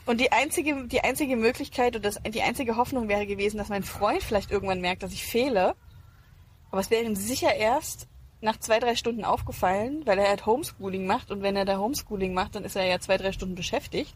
[0.06, 3.84] Und die einzige, die einzige Möglichkeit und das, die einzige Hoffnung wäre gewesen, dass mein
[3.84, 5.75] Freund vielleicht irgendwann merkt, dass ich fehle.
[6.71, 8.08] Aber es wäre ihm sicher erst
[8.41, 11.32] nach zwei, drei Stunden aufgefallen, weil er halt Homeschooling macht.
[11.32, 14.13] Und wenn er da Homeschooling macht, dann ist er ja zwei, drei Stunden beschäftigt.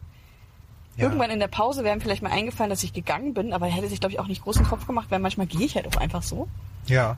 [0.96, 1.04] Ja.
[1.04, 3.72] Irgendwann in der Pause wäre ihm vielleicht mal eingefallen, dass ich gegangen bin, aber er
[3.72, 5.98] hätte sich, glaube ich, auch nicht großen Kopf gemacht, weil manchmal gehe ich halt auch
[5.98, 6.48] einfach so.
[6.86, 7.16] Ja.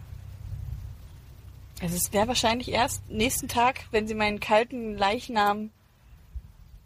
[1.83, 5.71] Also es wäre wahrscheinlich erst nächsten Tag, wenn sie meinen kalten Leichnam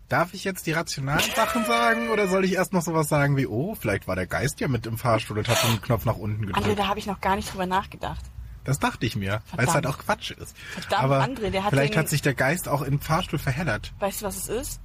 [0.09, 3.47] Darf ich jetzt die rationalen Sachen sagen oder soll ich erst noch sowas sagen wie,
[3.47, 6.45] oh, vielleicht war der Geist ja mit im Fahrstuhl und hat den Knopf nach unten
[6.47, 6.79] André, gedrückt?
[6.79, 8.25] da habe ich noch gar nicht drüber nachgedacht.
[8.65, 10.57] Das dachte ich mir, weil es halt auch Quatsch ist.
[10.73, 13.93] Verdammt, Aber André, der hat vielleicht den- hat sich der Geist auch im Fahrstuhl verheddert.
[13.99, 14.81] Weißt du, was es ist?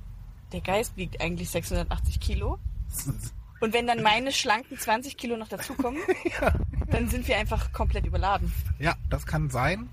[0.52, 2.60] Der Geist wiegt eigentlich 680 Kilo.
[3.60, 6.02] Und wenn dann meine schlanken 20 Kilo noch dazukommen,
[6.92, 8.54] dann sind wir einfach komplett überladen.
[8.78, 9.90] Ja, das kann sein.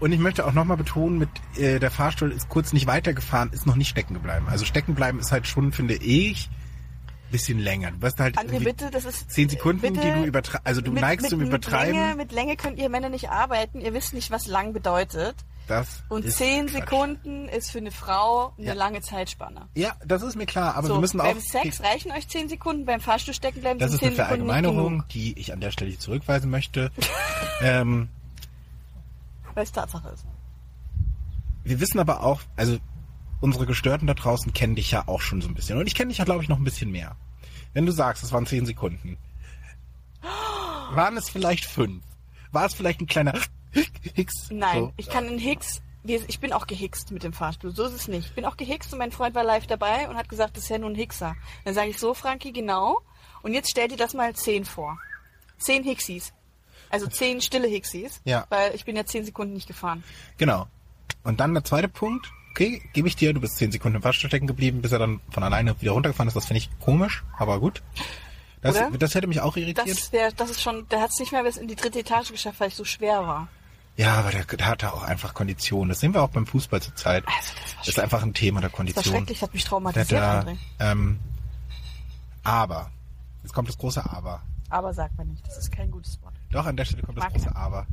[0.00, 3.66] Und ich möchte auch nochmal betonen, mit äh, der Fahrstuhl ist kurz nicht weitergefahren, ist
[3.66, 4.46] noch nicht stecken geblieben.
[4.48, 6.48] Also stecken bleiben ist halt schon, finde ich,
[7.30, 7.90] bisschen länger.
[7.90, 9.30] Du weißt halt André, bitte, das ist...
[9.30, 10.66] zehn Sekunden, bitte, die du übertreibst.
[10.66, 11.92] Also du mit, neigst mit, zum Übertreiben.
[11.92, 13.80] Mit Länge, mit Länge könnt ihr Männer nicht arbeiten.
[13.80, 15.34] Ihr wisst nicht, was lang bedeutet.
[15.66, 16.80] das Und ist 10 Quatsch.
[16.80, 18.72] Sekunden ist für eine Frau eine Ja.
[18.74, 19.68] lange Zeitspanne.
[19.74, 21.24] Ja, das ist mir klar, aber so, wir müssen auch.
[21.24, 24.46] beim Sex reichen euch 10 Sekunden, beim Fahrstuhl stecken bleiben das ist eine 10 Sekunden
[24.46, 26.90] nicht Verallgemeinerung, die ich an der Stelle zurückweisen möchte.
[27.62, 28.08] ähm,
[29.58, 30.24] weil es Tatsache ist.
[31.64, 32.78] wir wissen aber auch, also
[33.40, 35.76] unsere Gestörten da draußen kennen dich ja auch schon so ein bisschen.
[35.78, 37.16] Und ich kenne dich ja, glaube ich, noch ein bisschen mehr.
[37.72, 39.18] Wenn du sagst, es waren zehn Sekunden,
[40.94, 42.04] waren es vielleicht fünf?
[42.52, 43.34] War es vielleicht ein kleiner
[44.14, 44.48] Hicks?
[44.50, 44.92] Nein, So.
[44.96, 48.28] ich kann in Hicks, ich bin auch gehickst mit dem Fahrstuhl, so ist es nicht.
[48.28, 50.70] Ich bin auch gehickst und mein Freund war live dabei und hat gesagt, das ist
[50.70, 51.34] ja nur ein Hickser.
[51.64, 52.98] Dann sage ich so, Frankie, genau.
[53.42, 54.98] Und jetzt stell dir das mal zehn vor.
[55.58, 56.32] Zehn Hicksis.
[56.90, 58.20] Also zehn stille Hicksis.
[58.24, 58.46] Ja.
[58.48, 60.02] Weil ich bin ja zehn Sekunden nicht gefahren.
[60.36, 60.66] Genau.
[61.24, 62.30] Und dann der zweite Punkt.
[62.50, 65.20] Okay, gebe ich dir, du bist zehn Sekunden im Fahrstuhl stecken geblieben, bis er dann
[65.30, 66.34] von alleine wieder runtergefahren ist.
[66.34, 67.82] Das finde ich komisch, aber gut.
[68.62, 68.90] Das, Oder?
[68.98, 69.88] das hätte mich auch irritiert.
[69.88, 72.32] Das wäre, das ist schon, der hat es nicht mehr bis in die dritte Etage
[72.32, 73.46] geschafft, weil ich so schwer war.
[73.96, 75.88] ja, aber der, der hatte auch einfach Kondition.
[75.88, 77.24] Das sehen wir auch beim Fußball zurzeit.
[77.28, 79.14] Also das Das ist einfach ein Thema der Das war Kondition.
[79.14, 80.56] schrecklich, hat mich traumatisiert, der, André.
[80.80, 81.20] ähm,
[82.42, 82.90] aber,
[83.44, 84.42] jetzt kommt das große Aber.
[84.70, 86.34] Aber sag mal nicht, das ist kein gutes Wort.
[86.50, 87.54] Doch, an der Stelle kommt das große.
[87.54, 87.86] Aber.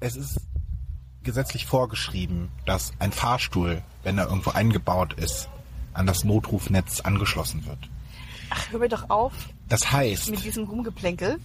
[0.00, 0.40] Es ist
[1.22, 5.48] gesetzlich vorgeschrieben, dass ein Fahrstuhl, wenn er irgendwo eingebaut ist,
[5.94, 7.78] an das Notrufnetz angeschlossen wird.
[8.50, 9.32] Ach, hör mir doch auf
[9.68, 11.38] Das heißt, mit diesem Rumgeplänkel.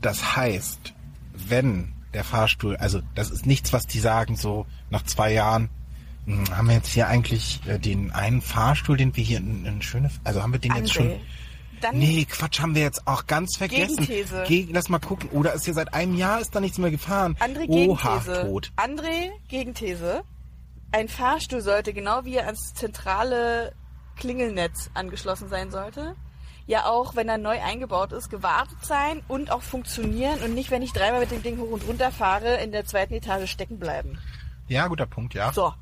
[0.00, 0.94] das heißt,
[1.34, 5.68] wenn der Fahrstuhl, also das ist nichts, was die sagen, so nach zwei Jahren,
[6.24, 9.82] hm, haben wir jetzt hier eigentlich äh, den einen Fahrstuhl, den wir hier in, in
[9.82, 11.12] schöne, also haben wir den jetzt André, schon
[11.80, 13.96] dann Nee, Quatsch, haben wir jetzt auch ganz vergessen.
[13.96, 14.44] Gegenthese.
[14.46, 15.30] Gegen, lass mal gucken.
[15.30, 17.36] Oder ist hier seit einem Jahr ist da nichts mehr gefahren?
[17.40, 18.42] André Oha, Gegenthese.
[18.42, 18.72] tot.
[18.76, 20.22] André Gegenthese.
[20.92, 23.72] Ein Fahrstuhl sollte, genau wie er ans zentrale
[24.16, 26.16] Klingelnetz angeschlossen sein sollte,
[26.66, 30.82] ja auch, wenn er neu eingebaut ist, gewartet sein und auch funktionieren und nicht, wenn
[30.82, 34.18] ich dreimal mit dem Ding hoch und runter fahre, in der zweiten Etage stecken bleiben.
[34.68, 35.52] Ja, guter Punkt, ja.
[35.52, 35.72] So.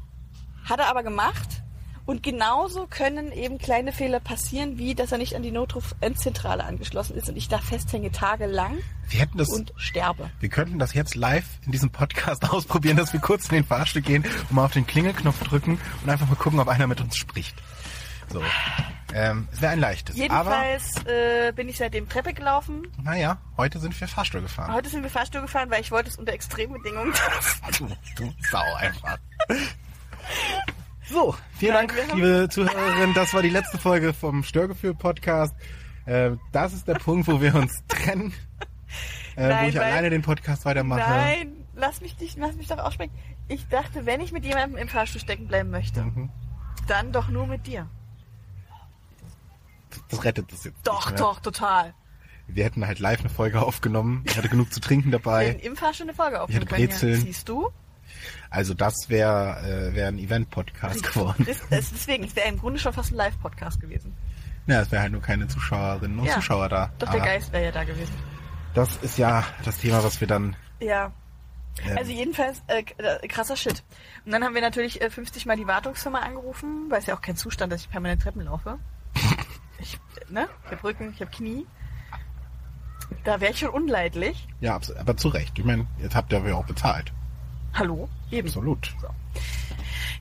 [0.65, 1.63] Hat er aber gemacht.
[2.09, 7.15] Und genauso können eben kleine Fehler passieren, wie dass er nicht an die Notrufzentrale angeschlossen
[7.19, 10.31] ist und ich da festhänge tagelang Wir hätten das, und sterbe.
[10.41, 14.01] wir könnten das jetzt live in diesem Podcast ausprobieren, dass wir kurz in den Fahrstuhl
[14.01, 17.15] gehen und mal auf den Klingelknopf drücken und einfach mal gucken, ob einer mit uns
[17.15, 17.55] spricht.
[18.31, 18.43] So.
[19.13, 20.17] Ähm, es wäre ein leichtes.
[20.17, 22.87] Jedenfalls äh, bin ich seitdem Treppe gelaufen.
[23.03, 24.73] Naja, heute sind wir Fahrstuhl gefahren.
[24.73, 27.95] Heute sind wir Fahrstuhl gefahren, weil ich wollte es unter extremen Bedingungen testen.
[28.17, 29.19] Du, du Sau einfach.
[31.11, 33.15] So, vielen Nein, Dank, wir liebe Zuhörerinnen.
[33.15, 35.55] Das war die letzte Folge vom Störgefühl-Podcast.
[36.07, 38.33] Äh, das ist der Punkt, wo wir uns trennen.
[39.37, 41.01] äh, Nein, wo ich weil- alleine den Podcast weitermache.
[41.01, 43.13] Nein, lass mich dich, lass mich doch aussprechen.
[43.49, 46.31] Ich dachte, wenn ich mit jemandem im Fahrstuhl stecken bleiben möchte, Mhm.
[46.87, 47.89] dann doch nur mit dir.
[50.11, 51.95] Das rettet das jetzt Doch, nicht doch, total.
[52.47, 54.23] Wir hätten halt live eine Folge aufgenommen.
[54.27, 55.49] Ich hatte genug zu trinken Wir dabei.
[55.49, 56.89] hätten im Fahrstuhl eine Folge aufnehmen hatte können.
[56.89, 57.21] Brezeln.
[57.21, 57.71] Siehst du?
[58.51, 61.45] Also das wäre äh, wär ein Event-Podcast geworden.
[61.47, 64.17] Das, das, deswegen, es wäre im Grunde schon fast ein Live-Podcast gewesen.
[64.67, 66.35] Ja, es wäre halt nur keine Zuschauerinnen und Ja.
[66.35, 66.91] Zuschauer da.
[66.99, 68.15] Doch der Aber Geist wäre ja da gewesen.
[68.75, 70.57] Das ist ja das Thema, was wir dann...
[70.81, 71.13] Ja.
[71.97, 73.83] Also jedenfalls äh, äh, krasser Shit.
[74.27, 77.21] Und dann haben wir natürlich äh, 50 Mal die Wartungsfirma angerufen, weil es ja auch
[77.21, 78.79] kein Zustand, dass ich permanent Treppen laufe.
[79.81, 79.97] Ich,
[80.29, 80.49] ne?
[80.67, 81.65] Ich hab Rücken, ich hab Knie.
[83.23, 84.49] Da wäre ich schon unleidlich.
[84.61, 85.57] ja, aber zu Recht.
[85.57, 87.13] Ich meine, jetzt habt ihr ja auch bezahlt.
[87.75, 88.09] Hallo?
[88.31, 88.49] Eben.
[88.49, 88.95] Absolut.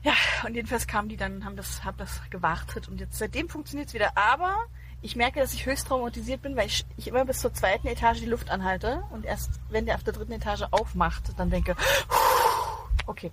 [0.02, 0.12] Ja,
[0.46, 4.16] und jedenfalls kamen die dann, haben das, hab das gewartet und jetzt seitdem funktioniert's wieder.
[4.16, 4.56] Aber
[5.02, 8.20] ich merke, dass ich höchst traumatisiert bin, weil ich, ich immer bis zur zweiten Etage
[8.20, 11.76] die Luft anhalte und erst wenn der auf der dritten Etage aufmacht, dann denke,
[13.06, 13.30] okay.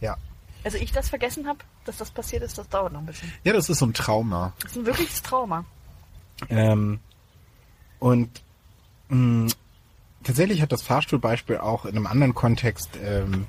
[0.00, 0.16] Ja.
[0.64, 3.32] Also ich das vergessen habe, dass das passiert ist, das dauert noch ein bisschen.
[3.44, 4.52] Ja, das ist so ein Trauma.
[4.60, 5.64] Das ist ein wirkliches Trauma.
[6.48, 7.00] Ähm,
[7.98, 8.42] und
[9.08, 9.52] mh,
[10.24, 13.46] tatsächlich hat das Fahrstuhlbeispiel auch in einem anderen Kontext ähm,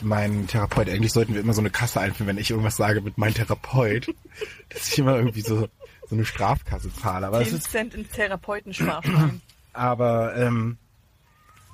[0.00, 0.88] mein Therapeut.
[0.88, 4.08] Eigentlich sollten wir immer so eine Kasse einführen, wenn ich irgendwas sage mit mein Therapeut,
[4.68, 5.68] dass ich immer irgendwie so
[6.12, 7.28] so eine Strafkasse zahle.
[7.28, 9.40] Aber es 10 ist Cent in Therapeutensparschwein.
[9.72, 10.76] aber ähm,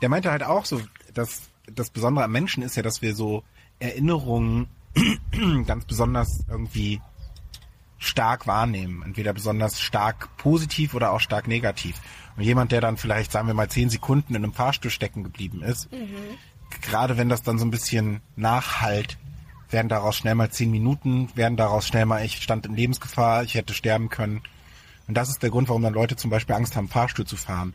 [0.01, 0.81] der meinte halt auch so,
[1.13, 3.43] dass das Besondere am Menschen ist ja, dass wir so
[3.81, 4.69] Erinnerungen
[5.67, 7.01] ganz besonders irgendwie
[7.99, 9.03] stark wahrnehmen.
[9.03, 12.01] Entweder besonders stark positiv oder auch stark negativ.
[12.37, 15.63] Und jemand, der dann vielleicht, sagen wir mal, zehn Sekunden in einem Fahrstuhl stecken geblieben
[15.63, 15.89] ist,
[16.83, 19.19] gerade wenn das dann so ein bisschen nachhalt,
[19.71, 23.55] werden daraus schnell mal zehn Minuten, werden daraus schnell mal, ich stand in Lebensgefahr, ich
[23.55, 24.43] hätte sterben können.
[25.07, 27.75] Und das ist der Grund, warum dann Leute zum Beispiel Angst haben, Fahrstuhl zu fahren.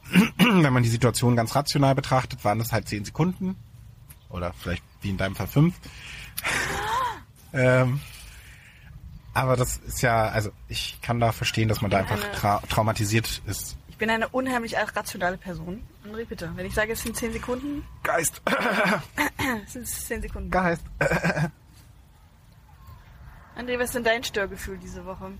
[0.38, 3.56] Wenn man die Situation ganz rational betrachtet, waren das halt zehn Sekunden.
[4.28, 5.74] Oder vielleicht wie in deinem Fall fünf.
[7.52, 8.00] ähm,
[9.34, 13.42] aber das ist ja, also ich kann da verstehen, dass man da einfach tra traumatisiert
[13.46, 13.76] ist.
[13.88, 15.82] Ich bin eine unheimlich rationale Person.
[16.06, 16.50] André, bitte.
[16.56, 18.40] Wenn ich sage, es sind 10 Sekunden, Geist.
[19.66, 20.50] sind es 10 Sekunden.
[20.50, 20.82] Geist.
[23.56, 25.30] André, was ist denn dein Störgefühl diese Woche?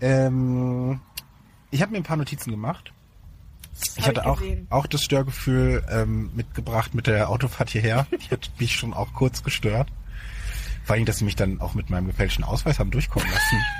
[0.00, 1.00] Ähm,
[1.70, 2.92] ich habe mir ein paar Notizen gemacht.
[3.78, 4.66] Das Ich hatte auch, gesehen.
[4.70, 8.06] auch das Störgefühl ähm, mitgebracht mit der Autofahrt hierher.
[8.10, 9.88] Die hat mich schon auch kurz gestört.
[10.84, 13.64] Vor allem, dass sie mich dann auch mit meinem gefälschten Ausweis haben durchkommen lassen.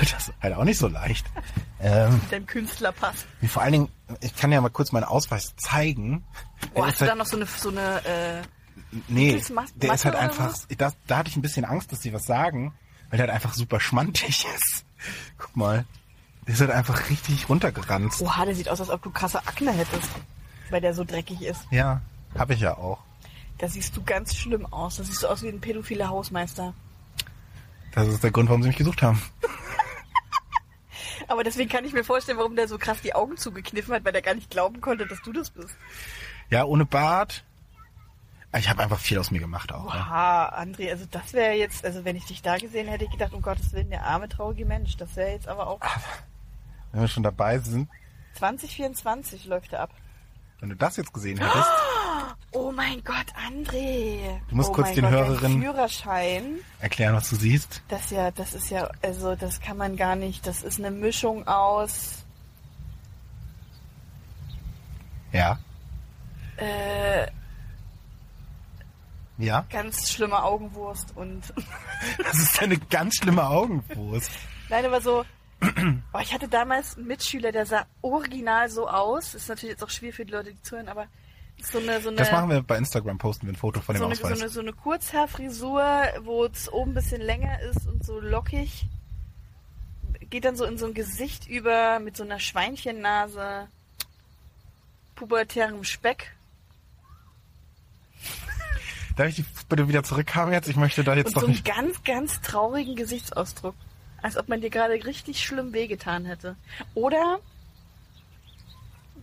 [0.00, 1.24] Das ist halt auch nicht so leicht.
[1.80, 3.24] Ähm, Mit deinem Künstlerpass.
[3.46, 3.88] vor allen Dingen,
[4.20, 6.24] ich kann ja mal kurz meinen Ausweis zeigen.
[6.74, 8.42] Oh, hast du da halt, noch so eine, so eine äh,
[9.08, 9.40] nee,
[9.76, 12.74] der ist halt einfach, da, da hatte ich ein bisschen Angst, dass sie was sagen,
[13.10, 14.84] weil der halt einfach super schmantig ist.
[15.38, 15.84] Guck mal.
[16.46, 18.22] Der ist halt einfach richtig runtergeranzt.
[18.22, 20.10] Oha, der sieht aus, als ob du krasse Akne hättest,
[20.70, 21.60] weil der so dreckig ist.
[21.70, 22.02] Ja,
[22.38, 22.98] habe ich ja auch.
[23.58, 24.96] Da siehst du ganz schlimm aus.
[24.96, 26.74] Da siehst du aus wie ein pädophiler Hausmeister.
[27.92, 29.20] Das ist der Grund, warum sie mich gesucht haben.
[31.28, 34.12] Aber deswegen kann ich mir vorstellen, warum der so krass die Augen zugekniffen hat, weil
[34.12, 35.74] der gar nicht glauben konnte, dass du das bist.
[36.50, 37.44] Ja, ohne Bart.
[38.56, 39.86] Ich habe einfach viel aus mir gemacht auch.
[39.86, 43.34] Oha, André, also das wäre jetzt, also wenn ich dich da gesehen hätte, ich gedacht,
[43.34, 44.96] um Gottes Willen, der arme, traurige Mensch.
[44.96, 45.80] Das wäre jetzt aber auch
[46.92, 47.88] Wenn wir schon dabei sind,
[48.34, 49.90] 2024 läuft er ab.
[50.60, 51.68] wenn du das jetzt gesehen hättest,
[52.52, 54.40] Oh mein Gott, André.
[54.48, 57.82] Du musst oh kurz den Gott, Hörerinnen- Führerschein, erklären, was du siehst.
[57.88, 61.46] das ja, das ist ja, also das kann man gar nicht, das ist eine Mischung
[61.46, 62.24] aus
[65.32, 65.58] Ja.
[66.56, 67.26] äh,
[69.38, 69.66] Ja.
[69.70, 71.42] ganz schlimmer Augenwurst und
[72.18, 74.30] Das ist eine ganz schlimme Augenwurst.
[74.70, 75.24] Nein, aber so.
[76.12, 79.34] Oh, ich hatte damals einen Mitschüler, der sah original so aus.
[79.34, 81.06] Ist natürlich jetzt auch schwierig für die Leute, die zuhören, aber
[81.62, 84.00] so eine, so eine, Das machen wir bei Instagram, posten wir ein Foto von dem
[84.00, 84.40] so eine, so Ausweis.
[84.40, 85.84] eine, so eine Kurzhaarfrisur,
[86.22, 88.86] wo es oben ein bisschen länger ist und so lockig.
[90.30, 93.68] Geht dann so in so ein Gesicht über mit so einer Schweinchennase,
[95.14, 96.32] pubertärem Speck.
[99.16, 100.68] Darf ich die bitte wieder zurückhaben jetzt?
[100.68, 103.74] Ich möchte da jetzt Und doch so einen ganz, ganz traurigen Gesichtsausdruck.
[104.20, 106.56] Als ob man dir gerade richtig schlimm wehgetan hätte.
[106.94, 107.38] Oder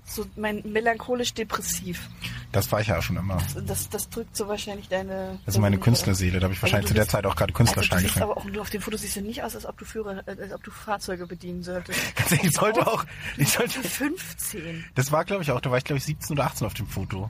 [0.05, 2.09] so mein melancholisch-depressiv.
[2.51, 3.37] Das war ich ja auch schon immer.
[3.65, 5.39] Das, das drückt so wahrscheinlich deine...
[5.45, 6.39] Das ist meine Künstlerseele.
[6.39, 8.45] Da habe ich wahrscheinlich zu der Zeit auch gerade Also Künstlerschein du siehst aber auch,
[8.45, 10.63] du auf dem Foto siehst du nicht aus, als ob du Führer, äh, als ob
[10.63, 11.99] du Fahrzeuge bedienen solltest.
[12.43, 13.05] Ich sollte auch.
[13.37, 13.81] Ich sollte.
[13.81, 14.83] 15.
[14.95, 15.61] Das war, glaube ich, auch.
[15.61, 17.29] Da war ich, glaube ich, 17 oder 18 auf dem Foto.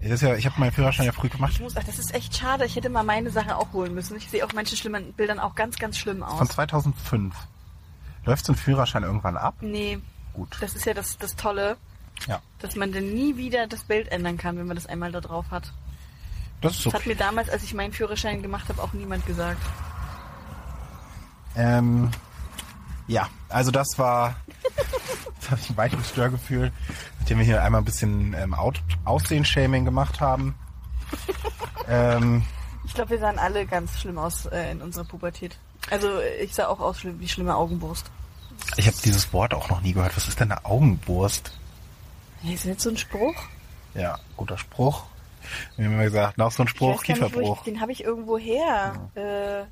[0.00, 1.52] Das ja, ich habe meinen Führerschein ja früh gemacht.
[1.54, 2.64] Ich muss, ach, das ist echt schade.
[2.64, 4.16] Ich hätte mal meine Sachen auch holen müssen.
[4.16, 6.48] Ich sehe auf manchen schlimmen Bildern auch ganz, ganz schlimm Von aus.
[6.48, 7.34] 2005.
[8.24, 9.54] Läuft so ein Führerschein irgendwann ab?
[9.60, 9.98] Nee,
[10.36, 10.56] gut.
[10.60, 11.76] Das ist ja das, das Tolle,
[12.26, 15.20] Ja, dass man dann nie wieder das Bild ändern kann, wenn man das einmal da
[15.20, 15.72] drauf hat.
[16.60, 19.60] das ist Das hat mir damals, als ich meinen Führerschein gemacht habe, auch niemand gesagt.
[21.56, 22.10] Ähm,
[23.08, 24.36] ja, also das war,
[25.36, 26.72] jetzt habe ich ein weiteres Störgefühl,
[27.18, 30.54] nachdem wir hier einmal ein bisschen ähm, Out Aussehen-Shaming gemacht haben.
[31.88, 32.42] ähm,
[32.84, 35.56] Ich glaube, wir sahen alle ganz schlimm aus äh, in unserer Pubertät.
[35.90, 36.08] Also
[36.42, 38.10] ich sah auch aus wie schlimme Augenbrust.
[38.76, 40.16] Ich habe dieses Wort auch noch nie gehört.
[40.16, 41.52] Was ist denn eine Augenwurst?
[42.44, 43.34] Ist das jetzt so ein Spruch?
[43.94, 45.04] Ja, guter Spruch.
[45.76, 47.58] Wir haben immer gesagt, noch so ein Spruch, gar nicht, Kieferbruch.
[47.58, 49.08] ich, den habe ich irgendwo her.
[49.14, 49.64] Äh,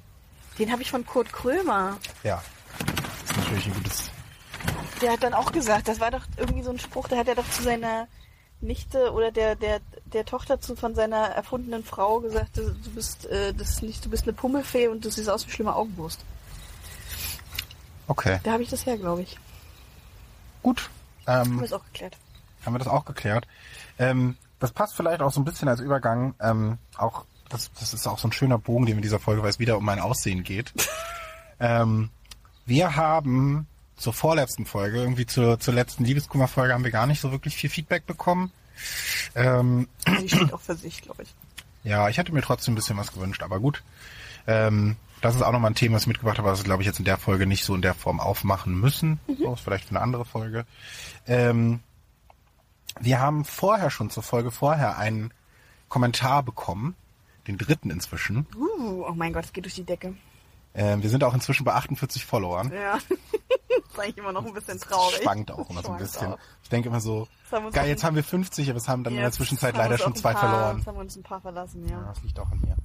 [0.58, 1.98] den habe ich von Kurt Krömer.
[2.22, 2.42] Ja,
[2.78, 4.10] das ist natürlich ein gutes...
[5.02, 7.34] Der hat dann auch gesagt, das war doch irgendwie so ein Spruch, da hat er
[7.34, 8.06] doch zu seiner
[8.60, 13.52] Nichte oder der, der, der Tochter zu, von seiner erfundenen Frau gesagt, du bist, äh,
[13.52, 16.24] das nicht, du bist eine Pummelfee und du siehst aus wie schlimme Augenbrust.
[18.06, 19.38] Okay, Da habe ich das her, glaube ich.
[20.62, 20.90] gut.
[21.26, 22.16] Haben Ähm, wir es auch geklärt.
[22.66, 23.46] haben wir das auch geklärt.
[23.98, 26.34] Ähm, das passt vielleicht auch so ein bisschen als Übergang.
[26.40, 29.42] Ähm, auch das, das ist auch so ein schöner Bogen, den wir in dieser Folge,
[29.42, 30.72] weil es wieder um mein Aussehen geht.
[31.60, 32.10] ähm,
[32.66, 37.30] wir haben zur vorletzten Folge, irgendwie zur, zur letzten Liebeskummer-Folge, haben wir gar nicht so
[37.30, 38.50] wirklich viel Feedback bekommen.
[39.34, 39.88] Ähm,
[40.20, 41.34] Die steht auch für sich, glaube ich.
[41.84, 43.82] ja, ich hätte mir trotzdem ein bisschen was gewünscht, aber gut.
[44.46, 46.86] Ähm, das ist auch nochmal ein Thema, was ich mitgebracht habe, was wir, glaube ich,
[46.86, 49.20] jetzt in der Folge nicht so in der Form aufmachen müssen.
[49.26, 50.66] So ist vielleicht für eine andere Folge.
[51.26, 51.80] Ähm,
[53.00, 55.32] wir haben vorher schon zur Folge vorher einen
[55.88, 56.94] Kommentar bekommen,
[57.46, 58.46] den dritten inzwischen.
[58.56, 60.14] Uh, oh mein Gott, es geht durch die Decke.
[60.74, 62.72] Ähm, wir sind auch inzwischen bei 48 Followern.
[62.72, 62.98] Ja.
[63.68, 65.20] das ist eigentlich immer noch ein bisschen traurig.
[65.22, 66.32] Schwankt auch immer so ein bisschen.
[66.32, 66.38] auch.
[66.62, 69.20] Ich denke immer so, Das geil, jetzt haben wir 50, aber es haben dann in
[69.20, 70.78] der Zwischenzeit leider schon zwei paar, verloren.
[70.78, 72.00] Jetzt haben wir uns ein paar verlassen, ja.
[72.00, 72.76] Ja, das liegt auch an mir.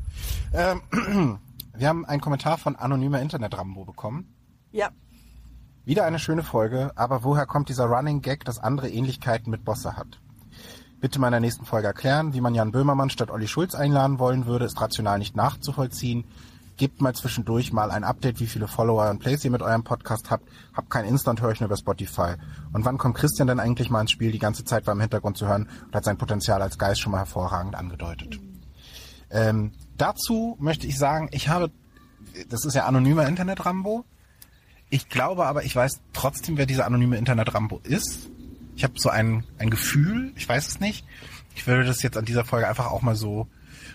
[0.53, 1.39] Ähm,
[1.79, 4.35] wir haben einen Kommentar von anonymer Internet-Rambo bekommen.
[4.71, 4.89] Ja.
[5.85, 9.95] Wieder eine schöne Folge, aber woher kommt dieser Running Gag, dass andere Ähnlichkeiten mit Bosse
[9.95, 10.19] hat?
[10.99, 14.19] Bitte mal in der nächsten Folge erklären, wie man Jan Böhmermann statt Olli Schulz einladen
[14.19, 16.25] wollen würde, ist rational nicht nachzuvollziehen.
[16.75, 20.29] Gebt mal zwischendurch mal ein Update, wie viele Follower und Plays ihr mit eurem Podcast
[20.29, 20.49] habt.
[20.73, 22.35] Habt kein Insta und höre ich nur über Spotify.
[22.73, 24.31] Und wann kommt Christian denn eigentlich mal ins Spiel?
[24.31, 27.13] Die ganze Zeit war im Hintergrund zu hören und hat sein Potenzial als Geist schon
[27.13, 28.39] mal hervorragend angedeutet.
[29.29, 31.71] Ähm, dazu möchte ich sagen, ich habe,
[32.49, 34.05] das ist ja anonymer Internet-Rambo.
[34.89, 38.29] Ich glaube aber, ich weiß trotzdem, wer dieser anonyme Internet-Rambo ist.
[38.75, 41.05] Ich habe so ein, ein Gefühl, ich weiß es nicht.
[41.55, 43.47] Ich würde das jetzt an dieser Folge einfach auch mal so,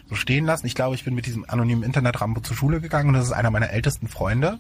[0.09, 0.67] so stehen lassen.
[0.67, 3.51] Ich glaube, ich bin mit diesem anonymen Internet-Rambo zur Schule gegangen und das ist einer
[3.51, 4.59] meiner ältesten Freunde.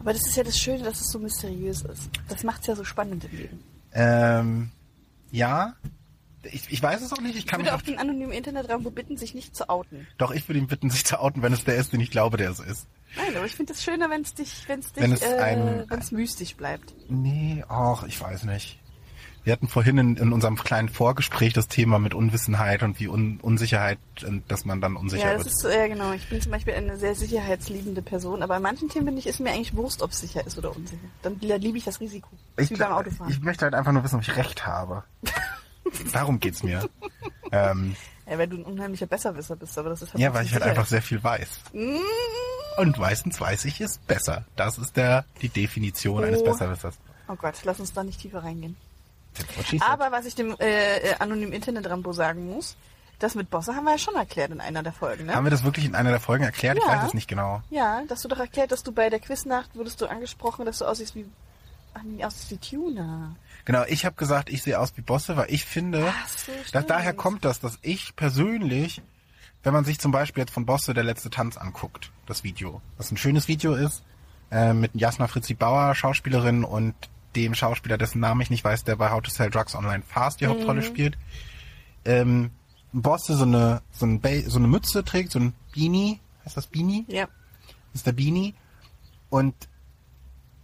[0.00, 2.08] Aber das ist ja das Schöne, dass es so mysteriös ist.
[2.28, 3.60] Das macht es ja so spannend im Leben.
[3.92, 4.70] Ähm,
[5.30, 5.74] ja,
[6.44, 7.34] ich, ich weiß es auch nicht.
[7.34, 10.06] Ich Ich kann mich würde auch, den anonymen Internetraum bitten, sich nicht zu outen.
[10.18, 12.36] doch, ich würde ihn bitten, sich zu outen, wenn es der ist, den ich glaube,
[12.36, 12.86] der es ist.
[13.16, 15.84] Nein, aber ich finde es schöner, wenn es dich, wenn's dich, Wenn es äh, ein-
[15.88, 16.94] wenn es mystisch bleibt.
[17.08, 18.78] Nee, ach, ich weiß nicht.
[19.44, 23.38] Wir hatten vorhin in, in unserem kleinen Vorgespräch das Thema mit Unwissenheit und wie Un
[23.40, 25.54] Unsicherheit, und dass man dann unsicher Ja, das wird.
[25.54, 26.12] ist, äh, genau.
[26.12, 29.40] Ich bin zum Beispiel eine sehr sicherheitsliebende Person, aber bei manchen Themen bin ich, ist
[29.40, 31.00] mir eigentlich Wurst, ob es sicher ist oder unsicher.
[31.22, 32.28] Dann liebe ich das Risiko.
[32.56, 33.32] Das ist wie beim Autofahren.
[33.32, 35.04] ich möchte halt einfach nur wissen, ob ich recht habe.
[36.12, 36.88] Darum geht's mir.
[37.52, 37.96] ähm,
[38.28, 40.86] ja, weil du ein unheimlicher Besserwisser bist, aber das ist ja, weil ich halt einfach
[40.86, 41.48] sehr viel weiß.
[41.72, 41.96] Mm.
[42.78, 44.44] Und meistens weiß ich es besser.
[44.56, 46.44] Das ist der die Definition eines Oh.
[46.44, 46.94] Besserwissers.
[47.28, 48.76] Oh Gott, lass uns da nicht tiefer reingehen.
[49.80, 52.76] Aber was ich dem äh, äh, anonymen Internet-Rambo sagen muss,
[53.18, 55.34] das mit Bosse haben wir ja schon erklärt in einer der Folgen, ne?
[55.34, 56.78] Haben wir das wirklich in einer der Folgen erklärt?
[56.78, 56.96] Ich Ja.
[56.96, 57.62] weiß es nicht genau.
[57.70, 60.84] Ja, dass du doch erklärt, dass du bei der Quiznacht wurdest du angesprochen, dass du
[60.84, 61.26] aussiehst wie
[61.94, 63.34] ach aussiehst wie Tuna.
[63.64, 66.12] Genau, ich habe gesagt, ich sehe aus wie Bosse, weil ich finde,
[66.46, 69.02] so, dass daher kommt das, dass ich persönlich,
[69.62, 73.10] wenn man sich zum Beispiel jetzt von Bosse der letzte Tanz anguckt, das Video, was
[73.10, 74.02] ein schönes Video ist,
[74.50, 76.94] äh, mit Jasna Fritzi Bauer, Schauspielerin und
[77.36, 80.40] dem Schauspieler, dessen Namen ich nicht weiß, der bei How to Sell Drugs Online Fast
[80.40, 80.50] die Mhm.
[80.50, 81.18] Hauptrolle spielt,
[82.06, 82.50] ähm,
[82.92, 87.04] Bosse so eine so, ein so eine Mütze trägt, so ein Beanie, heißt das Beanie?
[87.08, 87.28] Ja.
[87.92, 88.54] ist der Beanie
[89.28, 89.54] und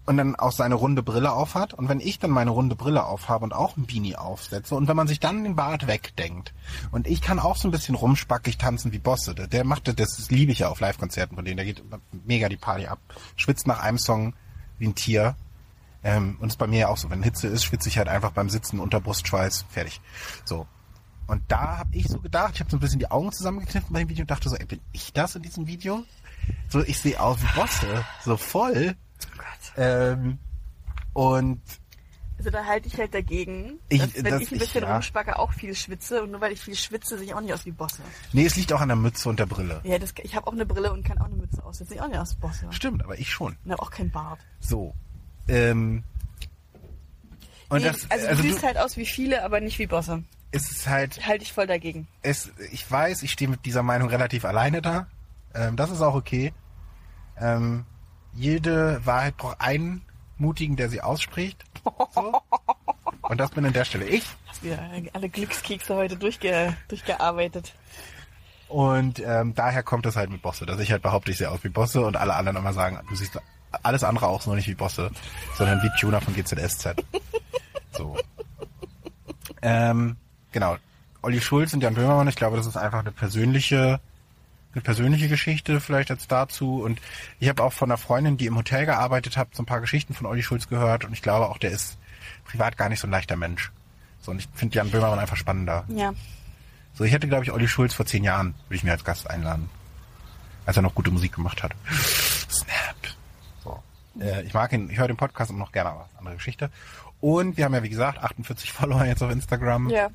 [0.07, 1.75] und dann auch seine runde Brille aufhat.
[1.75, 4.97] Und wenn ich dann meine runde Brille aufhabe und auch ein Beanie aufsetze und wenn
[4.97, 6.53] man sich dann den Bart wegdenkt
[6.93, 10.17] und ich kann auch so ein bisschen rumspackig tanzen wie Bosse, der, der macht das,
[10.17, 11.83] das liebe ich ja auf Live-Konzerten von denen, der geht
[12.25, 12.99] mega die Party ab,
[13.37, 14.35] schwitzt nach einem Song
[14.79, 15.37] wie ein Tier.
[16.07, 18.33] Ähm, und ist bei mir ja auch so, wenn Hitze ist, schwitze ich halt einfach
[18.33, 20.03] beim Sitzen unter Brustschweiß, fertig.
[20.45, 20.67] So.
[21.27, 24.01] Und da habe ich so gedacht, ich habe so ein bisschen die Augen zusammengekniffen bei
[24.01, 26.05] dem Video und dachte so, ey, bin ich das in diesem Video?
[26.69, 28.95] So, ich sehe aus wie Bosse, so voll.
[29.23, 29.73] Oh Gott.
[29.77, 30.39] Ähm,
[31.13, 31.61] und
[32.39, 34.93] Also da halte ich halt dagegen, Ich- dass, wenn das- ich ein ich- bisschen ja.
[34.95, 37.65] rumspacke, auch viel schwitze und nur weil ich viel schwitze, sehe ich auch nicht aus
[37.65, 38.03] wie Bosse.
[38.33, 39.81] nee, es liegt auch an der Mütze und der Brille.
[39.85, 41.91] Ja, das, ich habe auch eine Brille und kann auch eine Mütze aussetzen.
[41.91, 42.67] Sehe ich auch nicht aus wie Bosse.
[42.71, 43.57] Stimmt, aber ich schon.
[43.65, 44.41] Und habe auch keinen Bart.
[44.61, 44.95] So.
[45.49, 46.03] Ähm,
[47.71, 49.87] Und Nee, das, also, also du du, siehst halt aus wie viele, aber nicht wie
[49.87, 50.23] Bosse.
[50.53, 52.07] es ist halt, Halte ich voll dagegen.
[52.23, 55.07] es, ich weiß, ich stehe mit dieser Meinung relativ alleine da.
[55.55, 56.53] Ähm, das ist auch okay.
[57.39, 57.85] Ähm,
[58.35, 60.03] jede Wahrheit braucht einen
[60.39, 61.65] Mutigen, der sie ausspricht.
[62.15, 62.41] So.
[63.23, 64.25] Und das bin an der Stelle ich.
[64.47, 64.79] Hast wieder
[65.13, 67.75] alle Glückskekse heute durchge durchgearbeitet.
[68.69, 71.63] Und ähm, daher kommt es halt mit Bosse, dass ich halt behaupte, ich sehe aus
[71.63, 73.39] wie Bosse und alle anderen immer sagen, du siehst
[73.83, 75.11] alles andere auch nur nicht wie Bosse,
[75.57, 76.95] sondern wie Tuna von GZSZ.
[77.97, 78.17] So.
[79.63, 80.17] Ähm,
[80.51, 80.77] genau.
[81.23, 84.01] Olli Schulz und Jan Böhmermann, ich glaube, das ist einfach eine persönliche,
[84.75, 86.83] eine persönliche Geschichte vielleicht jetzt dazu.
[86.83, 87.01] Und
[87.41, 90.15] ich habe auch von einer Freundin, die im Hotel gearbeitet hat, so ein paar Geschichten
[90.15, 91.99] von Olli Schulz gehört und ich glaube auch, der ist
[92.45, 93.73] privat gar nicht so ein leichter Mensch.
[94.21, 95.85] So, und ich finde Jan Böhmermann einfach spannender.
[95.89, 96.13] Ja.
[96.95, 99.29] So, ich hätte, glaube ich, Olli Schulz vor zehn Jahren, würde ich mir als Gast
[99.29, 99.69] einladen.
[100.65, 101.73] Als er noch gute Musik gemacht hat.
[102.51, 102.97] Snap.
[103.63, 103.83] So.
[104.21, 106.71] Äh, ich mag ihn, ich höre den Podcast immer noch gerne, aber andere Geschichte.
[107.21, 109.91] Und wir haben ja, wie gesagt, 48 Follower jetzt auf Instagram.
[109.91, 110.09] Ja.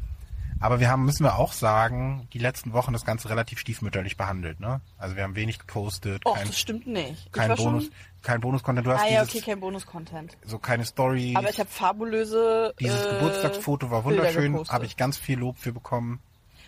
[0.62, 4.60] Aber wir haben, müssen wir auch sagen, die letzten Wochen das Ganze relativ stiefmütterlich behandelt,
[4.60, 4.82] ne?
[4.98, 7.28] Also wir haben wenig gepostet, Och, kein, das stimmt nicht.
[7.28, 7.90] Ich kein Bonus,
[8.22, 8.86] kein Bonus-Content.
[8.86, 10.38] Du hast Ah ja, dieses, okay, kein Bonus-Content.
[10.46, 11.34] so keine Story.
[11.38, 15.72] Aber ich habe fabulöse dieses äh, Geburtstagsfoto war wunderschön, habe ich ganz viel Lob für
[15.72, 16.20] bekommen.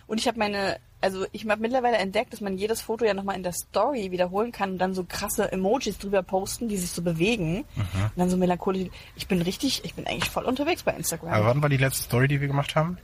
[0.06, 3.36] Und ich habe meine, also ich habe mittlerweile entdeckt, dass man jedes Foto ja nochmal
[3.36, 7.02] in der Story wiederholen kann und dann so krasse Emojis drüber posten, die sich so
[7.02, 7.64] bewegen.
[7.76, 8.02] Mhm.
[8.04, 8.88] Und dann so melancholisch.
[9.16, 11.32] Ich bin richtig, ich bin eigentlich voll unterwegs bei Instagram.
[11.32, 12.98] Aber wann war die letzte Story, die wir gemacht haben?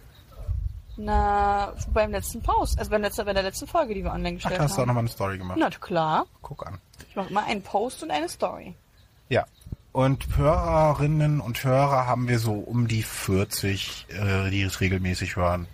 [1.01, 4.43] Na, beim letzten Post, also beim letzten, bei der letzten Folge, die wir online Ach,
[4.43, 5.57] gestellt da hast du auch nochmal eine Story gemacht.
[5.61, 6.27] Na klar.
[6.43, 6.81] Guck an.
[7.09, 8.75] Ich mache immer einen Post und eine Story.
[9.29, 9.47] Ja.
[9.93, 15.69] Und Hörerinnen und Hörer haben wir so um die 40, äh, die es regelmäßig hören.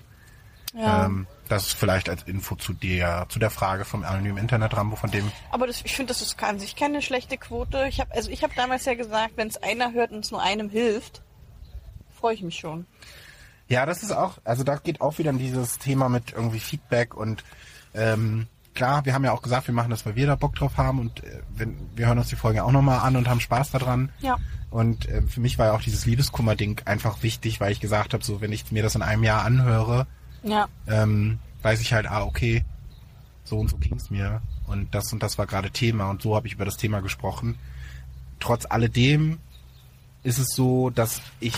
[0.75, 1.07] Ja.
[1.07, 5.11] Ähm, das ist vielleicht als Info zu der, zu der Frage vom anonymen Internet-Rambo, von
[5.11, 7.87] dem, Aber das, ich finde, das ist an sich keine schlechte Quote.
[7.89, 10.43] Ich habe, also ich habe damals ja gesagt, wenn es einer hört und es nur
[10.43, 11.23] einem hilft,
[12.11, 12.87] freue ich mich schon.
[13.69, 17.15] Ja, das ist auch, also da geht auch wieder in dieses Thema mit irgendwie Feedback
[17.15, 17.45] und,
[17.95, 20.77] ähm, klar, wir haben ja auch gesagt, wir machen das, weil wir da Bock drauf
[20.77, 23.71] haben und äh, wenn, wir hören uns die Folge auch nochmal an und haben Spaß
[23.71, 24.11] daran.
[24.21, 24.37] Ja.
[24.71, 28.25] Und äh, für mich war ja auch dieses Liebeskummer-Ding einfach wichtig, weil ich gesagt habe,
[28.25, 30.07] so wenn ich mir das in einem Jahr anhöre,
[30.43, 30.67] Ja.
[30.89, 32.65] ähm, weiß ich halt, ah, okay,
[33.45, 34.43] so und so ging's mir.
[34.67, 37.57] Und das und das war gerade Thema und so habe ich über das Thema gesprochen.
[38.41, 39.39] Trotz alledem
[40.25, 41.55] ist es so, dass ich,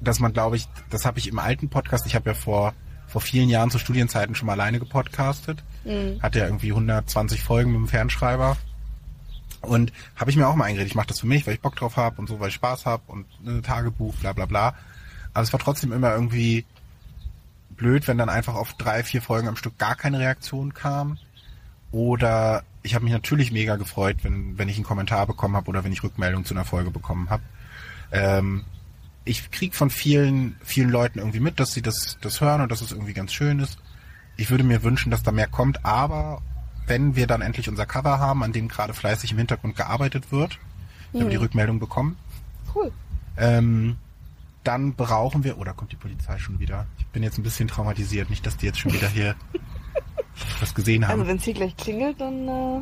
[0.00, 2.74] dass man, glaube ich, das habe ich im alten Podcast, ich habe ja vor,
[3.06, 5.62] vor vielen Jahren zu Studienzeiten schon mal alleine gepodcastet.
[6.22, 8.56] Hatte ja irgendwie 120 Folgen mit dem Fernschreiber.
[9.60, 11.76] Und habe ich mir auch mal eingeredet, ich mache das für mich, weil ich Bock
[11.76, 14.74] drauf habe und so, weil ich Spaß habe und ein Tagebuch, bla bla bla.
[15.32, 16.64] Aber es war trotzdem immer irgendwie
[17.70, 21.18] blöd, wenn dann einfach auf drei, vier Folgen am Stück gar keine Reaktion kam.
[21.92, 25.84] Oder ich habe mich natürlich mega gefreut, wenn, wenn ich einen Kommentar bekommen habe oder
[25.84, 27.42] wenn ich Rückmeldung zu einer Folge bekommen habe.
[28.12, 28.64] Ähm,
[29.24, 32.80] ich krieg von vielen, vielen Leuten irgendwie mit, dass sie das, das hören und dass
[32.80, 33.78] es irgendwie ganz schön ist.
[34.36, 36.42] Ich würde mir wünschen, dass da mehr kommt, aber
[36.86, 40.58] wenn wir dann endlich unser Cover haben, an dem gerade fleißig im Hintergrund gearbeitet wird,
[41.12, 42.16] wenn wir die Rückmeldung bekommen,
[42.74, 42.90] Cool.
[43.38, 43.96] ähm,
[44.64, 46.86] dann brauchen wir, oder kommt die Polizei schon wieder?
[46.98, 49.36] Ich bin jetzt ein bisschen traumatisiert, nicht, dass die jetzt schon wieder hier
[50.60, 51.20] was gesehen haben.
[51.20, 52.80] Also wenn es hier gleich klingelt, dann, äh,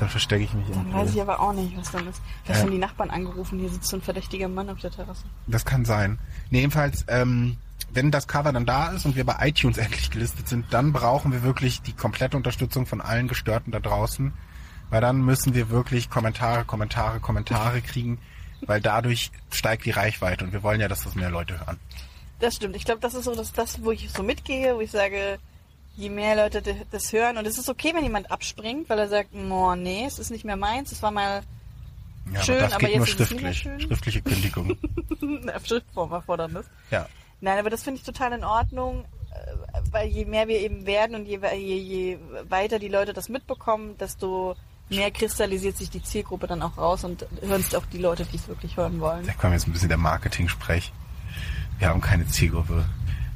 [0.00, 2.20] dann verstecke ich mich dann weiß ich aber auch nicht, was dann ist.
[2.44, 2.64] Vielleicht Ja.
[2.66, 5.24] haben die Nachbarn angerufen, hier sitzt so ein verdächtiger Mann auf der Terrasse.
[5.46, 6.18] Das kann sein.
[6.50, 7.56] Nee, jedenfalls, ähm,
[7.92, 11.32] wenn das Cover dann da ist und wir bei iTunes endlich gelistet sind, dann brauchen
[11.32, 14.32] wir wirklich die komplette Unterstützung von allen Gestörten da draußen.
[14.90, 18.18] Weil dann müssen wir wirklich Kommentare, Kommentare, Kommentare kriegen,
[18.66, 21.78] weil dadurch steigt die Reichweite und wir wollen ja, dass das mehr Leute hören.
[22.40, 22.74] Das stimmt.
[22.74, 25.38] Ich glaube, das ist so das, das, wo ich so mitgehe, wo ich sage,
[26.00, 29.30] je mehr Leute das hören, und es ist okay, wenn jemand abspringt, weil er sagt,
[29.34, 31.42] oh nee, es ist nicht mehr meins, es war mal
[32.32, 33.80] Ja, Schön, aber das aber geht nur jetzt ist es nicht mehr schriftlich.
[33.80, 33.88] schön.
[33.88, 34.76] Schriftliche Kündigung.
[35.64, 36.66] Schriftform Erfordernis.
[36.90, 37.06] ja.
[37.42, 41.16] Nein, aber das finde ich total in Ordnung, äh, weil je mehr wir eben werden
[41.16, 42.18] und je, je, je
[42.50, 44.56] weiter die Leute das mitbekommen, desto
[44.90, 48.36] mehr kristallisiert sich die Zielgruppe dann auch raus und hören es auch die Leute, die
[48.36, 49.24] es wirklich hören wollen.
[49.26, 50.92] Da kommt jetzt ein bisschen der Marketing-Sprech.
[51.78, 52.84] Wir haben keine Zielgruppe.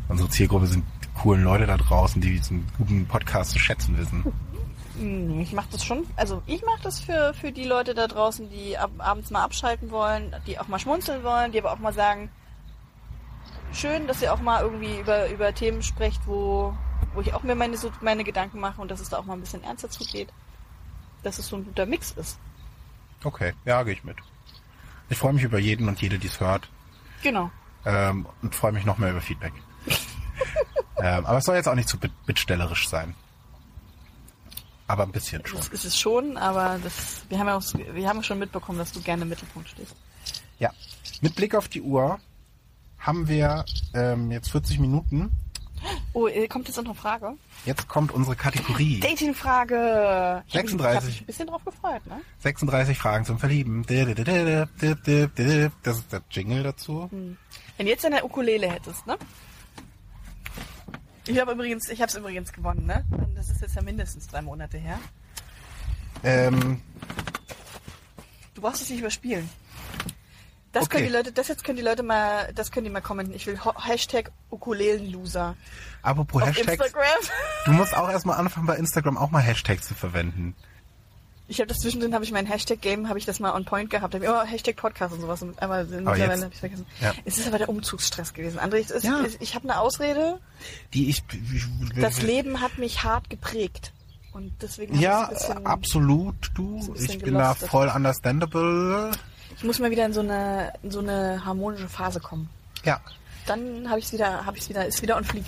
[0.08, 0.84] Unsere Zielgruppe sind
[1.14, 4.32] coolen Leute da draußen, die diesen guten Podcast zu schätzen wissen.
[4.96, 6.06] Nee, ich mache das schon.
[6.16, 9.90] Also ich mache das für, für die Leute da draußen, die ab, abends mal abschalten
[9.90, 12.30] wollen, die auch mal schmunzeln wollen, die aber auch mal sagen,
[13.72, 16.76] schön, dass ihr auch mal irgendwie über, über Themen sprecht, wo,
[17.12, 19.34] wo ich auch mir meine, so meine Gedanken mache und dass es da auch mal
[19.34, 20.32] ein bisschen ernster zugeht.
[21.22, 22.38] Dass es so ein guter Mix ist.
[23.24, 24.16] Okay, ja, gehe ich mit.
[25.08, 26.68] Ich freue mich über jeden und jede, die es hört.
[27.22, 27.50] Genau.
[27.84, 29.52] Ähm, und freue mich noch mehr über Feedback.
[31.04, 33.14] ähm, aber es soll jetzt auch nicht zu bit bittstellerisch sein.
[34.86, 35.58] Aber ein bisschen schon.
[35.58, 38.92] Das ist es schon, aber das, wir haben ja auch, wir haben schon mitbekommen, dass
[38.92, 39.94] du gerne im Mittelpunkt stehst.
[40.58, 40.70] Ja.
[41.20, 42.18] Mit Blick auf die Uhr
[42.98, 45.30] haben wir ähm, jetzt 40 Minuten.
[46.14, 47.34] Oh, äh, kommt jetzt noch eine Frage?
[47.66, 49.00] Jetzt kommt unsere Kategorie.
[49.00, 50.42] Dating-Frage.
[50.48, 50.80] Ich hab mich- 36.
[50.80, 52.20] Ich hab mich ein bisschen drauf gefreut, ne?
[52.38, 53.84] 36 Fragen zum Verlieben.
[53.86, 57.08] Das ist der Jingle dazu.
[57.10, 59.18] Wenn du jetzt eine Ukulele hättest, ne?
[61.26, 63.04] Ich habe übrigens, ich habe es übrigens gewonnen, ne?
[63.34, 64.98] Das ist jetzt ja mindestens drei Monate her.
[66.22, 66.80] Ähm,
[68.54, 69.48] Du brauchst es nicht überspielen.
[70.72, 70.96] Das Okay.
[70.98, 73.36] können die Leute, das jetzt können die Leute mal, das können die mal kommentieren.
[73.36, 75.56] Ich will Hashtag Ukulelenloser
[76.02, 76.70] apropos auf Hashtags.
[76.72, 77.06] Instagram.
[77.64, 80.54] Du musst auch erstmal anfangen, bei Instagram auch mal Hashtags zu verwenden.
[81.46, 84.14] Ich habe das zwischendrin, habe ich mein Hashtag-Game, habe ich das mal on point gehabt.
[84.14, 85.42] Da hab ich immer Hashtag Podcast und sowas.
[85.42, 86.86] und- Aber mittlerweile habe ich vergessen.
[87.02, 87.12] ja.
[87.26, 88.58] Es ist aber der Umzugsstress gewesen.
[88.58, 89.20] André, es ist, Ja.
[89.20, 90.40] es- ich habe eine Ausrede.
[90.94, 91.22] Die ich.
[92.00, 93.92] Das Leben hat mich hart geprägt.
[94.32, 96.94] Und deswegen Ja, bisschen, absolut, du.
[96.98, 99.12] Ich bin da voll understandable.
[99.56, 102.48] ich muss mal wieder in so eine, in so eine harmonische Phase kommen.
[102.84, 103.00] Ja,
[103.46, 105.44] Dann habe ich es wieder, habe ich wieder, ist wieder on fleek.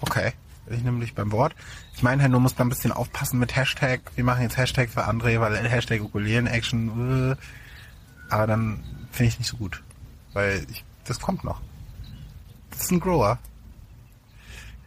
[0.00, 0.32] okay.
[0.70, 1.54] Ich nehme dich beim Wort.
[1.94, 4.00] Ich meine halt, du musst da ein bisschen aufpassen mit Hashtag.
[4.14, 7.32] Wir machen jetzt Hashtag für André, weil Hashtag Ukulelen-Action.
[7.32, 7.36] Äh,
[8.32, 9.82] aber dann finde ich nicht so gut.
[10.32, 11.60] Weil ich, das kommt noch.
[12.70, 13.38] Das ist ein Grower.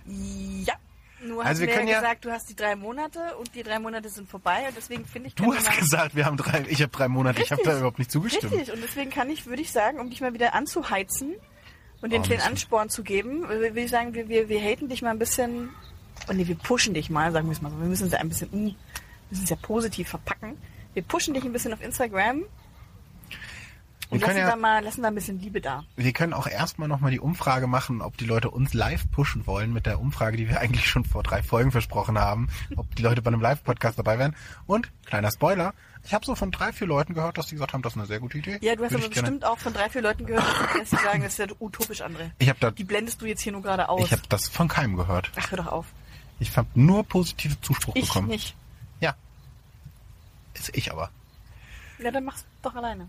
[0.05, 0.73] Ja.
[1.21, 3.79] Nur Also hast wir können ja gesagt, du hast die drei Monate und die drei
[3.79, 6.91] Monate sind vorbei und deswegen finde ich, Du hast gesagt, wir haben drei, ich habe
[6.91, 7.79] drei Monate, ich habe da Richtig.
[7.79, 8.51] überhaupt nicht zugestimmt.
[8.51, 11.35] Richtig, und deswegen kann ich, würde ich sagen, um dich mal wieder anzuheizen
[12.03, 15.01] und den kleinen müssen- Ansporn zu geben, würde ich sagen, wir, wir, wir haten dich
[15.01, 15.69] mal ein bisschen,
[16.27, 17.79] und nee, wir pushen dich mal, sagen wir es mal so.
[17.79, 18.75] Wir müssen es ja ein bisschen, um,
[19.29, 20.57] müssen es ja positiv verpacken.
[20.93, 22.43] Wir pushen dich ein bisschen auf Instagram
[24.13, 25.83] Wir lassen, ja- da mal, lassen da ein bisschen Liebe da.
[25.95, 29.73] Wir können auch erstmal nochmal die Umfrage machen, ob die Leute uns live pushen wollen
[29.73, 33.21] mit der Umfrage, die wir eigentlich schon vor drei Folgen versprochen haben, ob die Leute
[33.21, 34.35] bei einem Live-Podcast dabei wären.
[34.65, 35.73] Und, kleiner Spoiler,
[36.05, 38.07] ich habe so von drei, vier Leuten gehört, dass die gesagt haben, das ist eine
[38.07, 38.57] sehr gute Idee.
[38.61, 40.45] Ja, du hast Würde aber ich gerne- bestimmt auch von drei, vier Leuten gehört,
[40.77, 42.31] dass sie sagen, das ist ja utopisch, André.
[42.39, 44.03] Ich habe da, Die blendest du jetzt hier nur gerade aus.
[44.05, 45.31] ich habe das von keinem gehört.
[45.37, 45.85] Ach, hör doch auf.
[46.39, 48.27] Ich habe nur positive Zuspruch Ich bekommen.
[48.27, 48.53] nicht.
[48.99, 49.15] Ja.
[50.55, 51.09] Ist ich aber.
[51.99, 53.07] Ja, dann mach's doch alleine.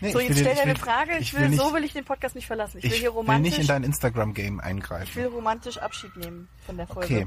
[0.00, 1.18] Nee, So, ich jetzt will- stell ich dir eine will- Frage.
[1.18, 2.78] Ich, will, nicht, so will ich den Podcast nicht verlassen.
[2.78, 5.14] Ich, ich will hier will romantisch, nicht in dein Instagram-Game ich eingreifen.
[5.14, 7.14] will romantisch Abschied nehmen von der Folge.
[7.14, 7.26] Okay.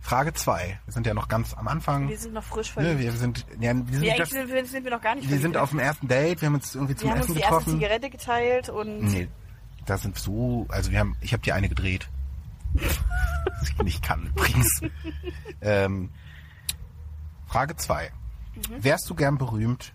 [0.00, 0.78] Frage zwei.
[0.86, 2.08] Wir sind ja noch ganz am Anfang.
[2.08, 3.00] Wir sind noch frisch Ne, verliebt.
[3.00, 5.32] wir sind, ja, wir sind, nee, das, sind wir, sind wir noch gar nicht wir
[5.38, 5.56] sind verliebt.
[5.62, 7.58] auf dem ersten Date, wir haben uns irgendwie zum Wir haben Essen uns die erste
[7.58, 7.80] getroffen.
[7.80, 9.28] Zigarette geteilt und Nee,
[9.86, 12.08] da sind so, also wir haben, ich habe die eine gedreht.
[12.74, 14.80] Was ich nicht kann übrigens.
[15.62, 16.10] ähm,
[17.46, 18.10] Frage zwei:
[18.54, 18.84] Mhm.
[18.84, 19.92] Wärst du gern berühmt?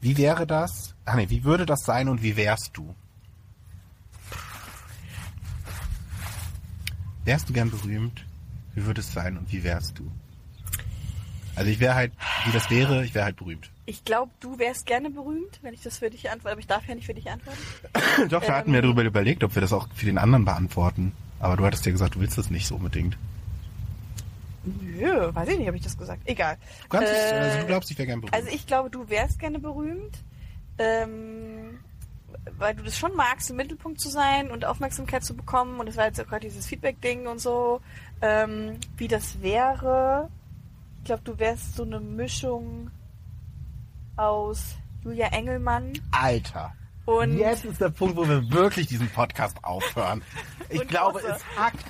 [0.00, 0.94] Wie wäre das?
[1.04, 2.94] Ach nee, wie würde das sein und wie wärst du?
[7.24, 8.24] Wärst du gern berühmt?
[8.74, 10.10] Wie würde es sein und wie wärst du?
[11.54, 12.12] Also ich wäre halt,
[12.46, 13.70] wie das wäre, ich wäre halt berühmt.
[13.84, 16.52] ich glaube, du wärst gerne berühmt, wenn ich das für dich antworte.
[16.52, 17.58] Aber ich darf ja nicht für dich antworten.
[18.30, 21.12] Doch, wir hatten wir darüber überlegt, ob wir das auch für den anderen beantworten.
[21.40, 23.18] Aber du hattest ja gesagt, du willst das nicht so unbedingt.
[24.64, 26.22] Nö, weiß ich nicht, habe ich das gesagt.
[26.26, 26.56] Egal.
[26.82, 28.34] Du, kannst Äh, also du glaubst, ich wäre gern berühmt.
[28.34, 30.18] Also ich glaube, du wärst gerne berühmt,
[30.78, 31.80] ähm,
[32.58, 35.80] weil du das schon magst, im Mittelpunkt zu sein und Aufmerksamkeit zu bekommen.
[35.80, 37.80] Und das war jetzt auch gerade dieses Feedback-Ding und so.
[38.20, 40.28] Ähm, wie das wäre,
[40.98, 42.90] ich glaube, du wärst so eine Mischung
[44.16, 46.74] aus Julia Engelmann Alter.
[47.18, 50.22] Und Jetzt ist der Punkt, wo wir wirklich diesen Podcast aufhören.
[50.68, 51.36] Ich glaube, Bosse.
[51.36, 51.84] es hackt.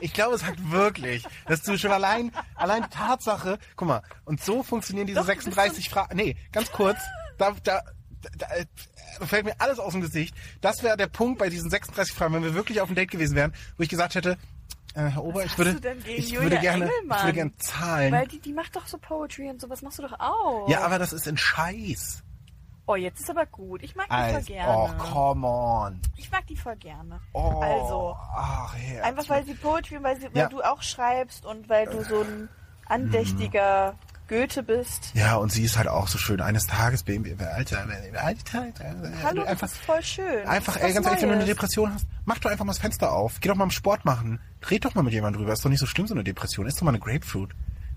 [0.00, 1.24] Ich glaube, es hackt wirklich.
[1.46, 5.44] Dass du schon allein, allein Tatsache, guck mal, und so funktionieren diese Doch, du bist
[5.44, 6.16] 36 Fragen.
[6.16, 6.98] Nee, ganz kurz,
[7.38, 7.82] da, da,
[8.38, 8.46] da,
[9.18, 10.34] da fällt mir alles aus dem Gesicht.
[10.60, 13.34] Das wäre der Punkt bei diesen 36 Fragen, wenn wir wirklich auf ein Date gewesen
[13.36, 14.38] wären, wo ich gesagt hätte,
[14.94, 18.12] äh, Herr Ober, ich würde, ich Julia würde gerne, ich würde gerne zahlen.
[18.12, 20.68] weil die, die macht doch so Poetry und sowas machst du doch auch.
[20.68, 22.22] ja, aber das ist ein Scheiß.
[22.86, 23.82] Oh, jetzt ist aber gut.
[23.82, 24.72] Ich mag die voll gerne.
[24.98, 26.00] oh, come on.
[26.16, 27.20] Ich mag die voll gerne.
[27.32, 29.04] Oh, Also, ach, Herz.
[29.04, 30.48] Einfach weil sie Poetry, und weil, sie, weil Ja.
[30.48, 32.48] du auch schreibst und weil du so ein
[32.86, 33.94] andächtiger
[34.28, 35.12] Goethe bist.
[35.14, 36.40] Ja, und sie ist halt auch so schön.
[36.40, 37.80] Eines Tages, Baby, Alter,
[38.14, 38.64] Alter,
[39.24, 40.46] Hallo, einfach, das ist voll schön.
[40.46, 41.44] einfach, ey, ganz ehrlich, wenn du eine.
[41.44, 43.38] Depression hast, mach doch einfach mal das Fenster auf.
[43.40, 44.40] Geh doch mal im Sport machen.
[44.70, 45.52] Red doch mal mit jemandem drüber.
[45.52, 46.66] Ist doch nicht so schlimm, so eine Depression.
[46.66, 47.50] Ist doch mal eine Grapefruit.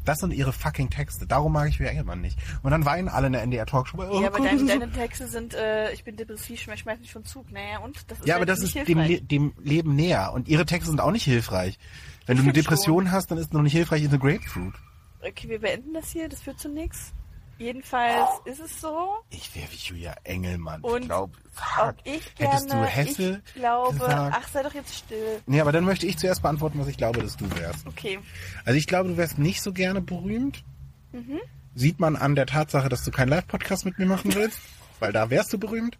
[0.05, 1.25] Das sind ihre fucking Texte.
[1.25, 2.37] Darum mag ich wie Engelmann nicht.
[2.61, 3.97] Und dann weinen alle in der NDR Talkshow.
[3.97, 7.11] Oh, Ja, aber Gott, deine, deine Texte sind, äh, ich bin depressiv, schmeiß schmeiß mich
[7.11, 7.51] vom Zug.
[7.51, 8.11] Naja, und?
[8.11, 8.99] Das ist ja, aber das ist dem.
[8.99, 10.33] Le dem Leben näher.
[10.33, 11.77] Und ihre Texte sind auch nicht hilfreich.
[12.25, 14.73] Wenn du eine Depression hast, dann ist es noch nicht hilfreich, ist eine Grapefruit.
[15.21, 17.13] Okay, wir beenden das hier, das führt zu nichts.
[17.57, 19.15] Jedenfalls ist es so.
[19.29, 20.81] Ich wäre wie Julia Engelmann.
[20.81, 21.33] Und ich glaube,
[21.81, 24.35] Ob ich gerne, hättest du Hesse ich glaube, gesagt?
[24.37, 25.41] ach, sei doch jetzt still.
[25.45, 27.87] Nee, aber dann möchte ich zuerst beantworten, was ich glaube, dass du wärst.
[27.87, 28.19] Okay.
[28.65, 30.63] Also ich glaube, du wärst nicht so gerne berühmt.
[31.11, 31.39] Mhm.
[31.75, 34.59] Sieht man an der Tatsache, dass du keinen Live-Podcast mit mir machen willst.
[35.03, 35.97] weil da wärst du berühmt.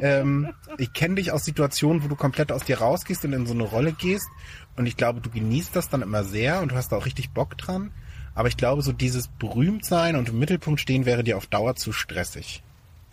[0.00, 3.52] Ähm, ich kenne dich aus Situationen, wo du komplett aus dir rausgehst und in so
[3.52, 4.26] eine Rolle gehst.
[4.74, 7.30] Und ich glaube, du genießt das dann immer sehr und du hast da auch richtig
[7.32, 7.92] Bock dran.
[8.38, 11.92] Aber ich glaube, so dieses Berühmtsein und im Mittelpunkt stehen wäre dir auf Dauer zu
[11.92, 12.62] stressig.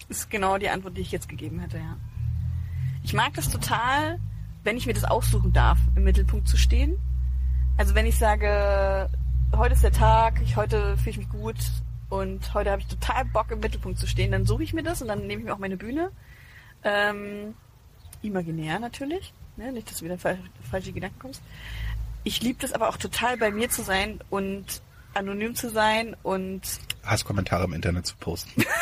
[0.07, 1.97] Ist genau die Antwort, die ich jetzt gegeben hätte, ja.
[3.03, 4.19] Ich mag das total,
[4.63, 6.99] wenn ich mir das aussuchen darf, im Mittelpunkt zu stehen.
[7.75, 9.09] Also wenn ich sage,
[9.57, 11.57] heute ist der Tag, ich heute fühle ich mich gut
[12.09, 15.01] und heute habe ich total Bock im Mittelpunkt zu stehen, dann suche ich mir das
[15.01, 16.11] und dann nehme ich mir auch meine Bühne.
[16.83, 17.55] Ähm,
[18.21, 19.71] imaginär natürlich, ne?
[19.71, 20.37] nicht, dass du wieder fal
[20.69, 21.41] falsche Gedanken kommst.
[22.23, 24.83] Ich liebe das aber auch total bei mir zu sein und
[25.15, 26.61] anonym zu sein und
[27.03, 28.63] Hasskommentare im Internet zu posten.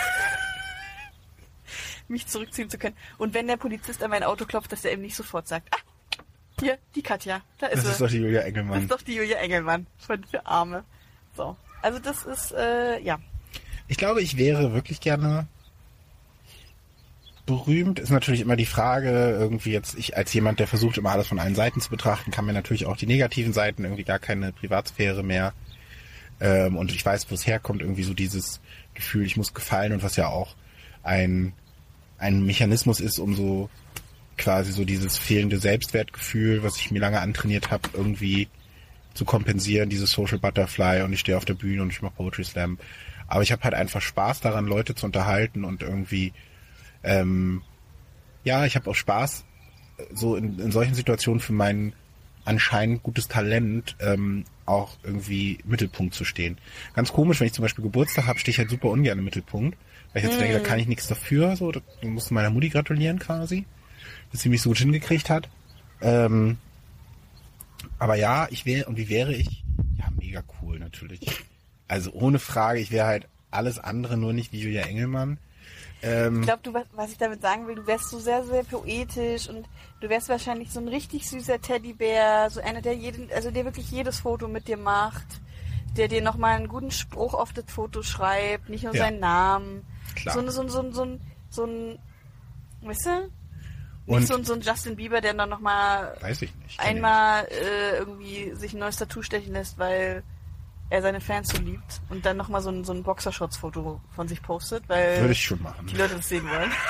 [2.08, 2.96] mich zurückziehen zu können.
[3.18, 5.78] Und wenn der Polizist an mein Auto klopft, dass er eben nicht sofort sagt, ah,
[6.60, 7.92] hier, die Katja, da ist Das sie.
[7.92, 8.82] ist doch die Julia das Engelmann.
[8.84, 10.84] ist doch die Julia Engelmann von für Arme.
[11.36, 11.56] So.
[11.82, 13.20] Also das ist, äh, ja.
[13.88, 15.48] Ich glaube, ich wäre wirklich gerne
[17.46, 18.00] berühmt.
[18.00, 21.40] Ist natürlich immer die Frage, irgendwie jetzt, ich als jemand, der versucht, immer alles von
[21.40, 25.24] allen Seiten zu betrachten, kann mir natürlich auch die negativen Seiten, irgendwie gar keine Privatsphäre
[25.24, 25.54] mehr.
[26.44, 28.60] Ähm, und ich weiß, wo es herkommt, irgendwie so dieses
[28.94, 30.56] Gefühl, ich muss gefallen und was ja auch
[31.02, 31.54] ein,
[32.18, 33.70] ein Mechanismus ist, um so
[34.38, 38.50] quasi so dieses fehlende Selbstwertgefühl, was ich mir lange antrainiert habe, irgendwie
[39.14, 42.44] zu kompensieren, dieses Social Butterfly und ich stehe auf der Bühne und ich mache Poetry
[42.44, 42.78] Slam.
[43.28, 46.34] Aber ich habe halt einfach Spaß daran, Leute zu unterhalten und irgendwie,
[47.04, 47.62] ähm,
[48.44, 49.46] ja, ich habe auch Spaß,
[49.98, 51.94] äh, so in, in solchen Situationen für mein
[52.46, 56.58] anscheinend gutes Talent ähm, auch irgendwie Mittelpunkt zu stehen.
[56.94, 59.78] Ganz komisch, wenn ich zum Beispiel Geburtstag habe, stehe ich halt super ungern im Mittelpunkt,
[60.12, 62.70] weil ich jetzt denke, da kann ich nichts dafür, so, da musst du meiner Mutti
[62.70, 63.66] gratulieren quasi,
[64.32, 65.50] dass sie mich so gut hingekriegt hat.
[66.02, 66.58] Ähm,
[68.00, 69.64] aber ja, ich wäre, und wie wäre ich?
[69.98, 71.22] Ja, mega cool natürlich.
[71.88, 75.38] Also ohne Frage, ich wäre halt alles andere, nur nicht wie Julia Engelmann.
[76.04, 79.48] Ähm, Ich glaube, du, was- ich damit sagen will, du wärst so sehr, sehr poetisch
[79.50, 79.66] und
[80.02, 83.90] du wärst wahrscheinlich so ein richtig süßer Teddybär, so einer, der jeden, also der wirklich
[83.90, 85.26] jedes Foto mit dir macht,
[85.96, 89.04] der dir nochmal einen guten Spruch auf das Foto schreibt, nicht nur Ja.
[89.06, 89.86] seinen Namen.
[90.16, 90.36] Klar.
[90.36, 92.00] So, ein- so, ein- so, ein- so, ein- so ein,
[92.82, 93.30] weißt du?
[94.06, 96.72] und Nicht so, ein- so ein Justin Bieber, der dann nochmal weiß ich nicht.
[96.72, 100.24] ich einmal äh, irgendwie sich ein neues Tattoo stechen lässt, weil
[100.94, 104.42] er seine Fans so liebt und dann nochmal so ein, so ein Boxershorts-Foto von sich
[104.44, 105.88] postet, weil Würde ich schon machen.
[105.88, 106.72] die Leute das sehen wollen.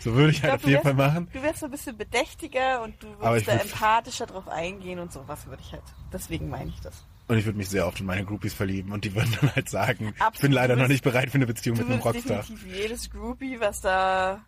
[0.00, 1.28] So würde ich halt glaub, auf du jeden wärst- Fall machen.
[1.32, 5.12] Du wärst so ein bisschen bedächtiger und du würdest ich da empathischer drauf eingehen und
[5.12, 5.84] sowas würde ich halt.
[6.12, 7.06] Deswegen meine ich das.
[7.28, 9.68] Und ich würde mich sehr oft in meine Groupies verlieben und die würden dann halt
[9.70, 10.40] sagen, ich Absolut.
[10.42, 12.38] bin leider noch nicht bereit für eine Beziehung mit einem Rockstar.
[12.38, 14.40] definitiv jedes Groupie, was da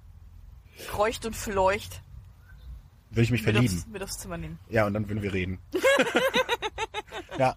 [0.89, 2.03] kreucht und fleucht,
[3.11, 3.77] Würde ich mich mit verlieben.
[3.77, 4.59] aufs, mit aufs Zimmer nehmen.
[4.69, 5.61] Ja, und dann würden wir reden.
[7.39, 7.55] ja.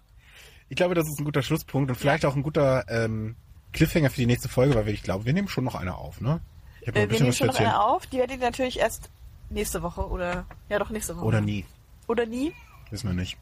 [0.70, 3.36] Ich glaube, das ist ein guter Schlusspunkt und vielleicht auch ein guter ähm,
[3.72, 6.20] Cliffhanger für die nächste Folge, weil wir, ich glaube, wir nehmen schon noch eine auf,
[6.20, 6.40] ne?
[6.80, 8.06] Ich noch Äh, ein wir nehmen schon noch eine auf.
[8.06, 9.10] Die werdet ihr natürlich erst
[9.50, 11.26] nächste Woche oder ja doch nächste Woche.
[11.26, 11.66] Oder nie.
[12.06, 12.52] Oder nie.
[12.90, 13.36] Wissen wir nicht.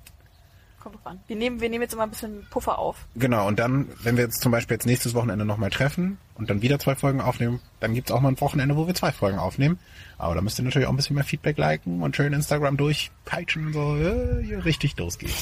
[0.80, 1.20] Kommt drauf an.
[1.26, 2.96] Wir nehmen, wir nehmen jetzt immer ein bisschen Puffer auf.
[3.16, 6.62] Genau, und dann, wenn wir jetzt zum Beispiel jetzt nächstes Wochenende nochmal treffen und dann
[6.62, 9.78] wieder zwei Folgen aufnehmen, dann gibt's auch mal ein Wochenende, wo wir zwei Folgen aufnehmen.
[10.18, 13.66] Aber da müsst ihr natürlich auch ein bisschen mehr Feedback liken und schön Instagram durchpeitschen
[13.66, 15.34] und so, äh, hier richtig losgeht.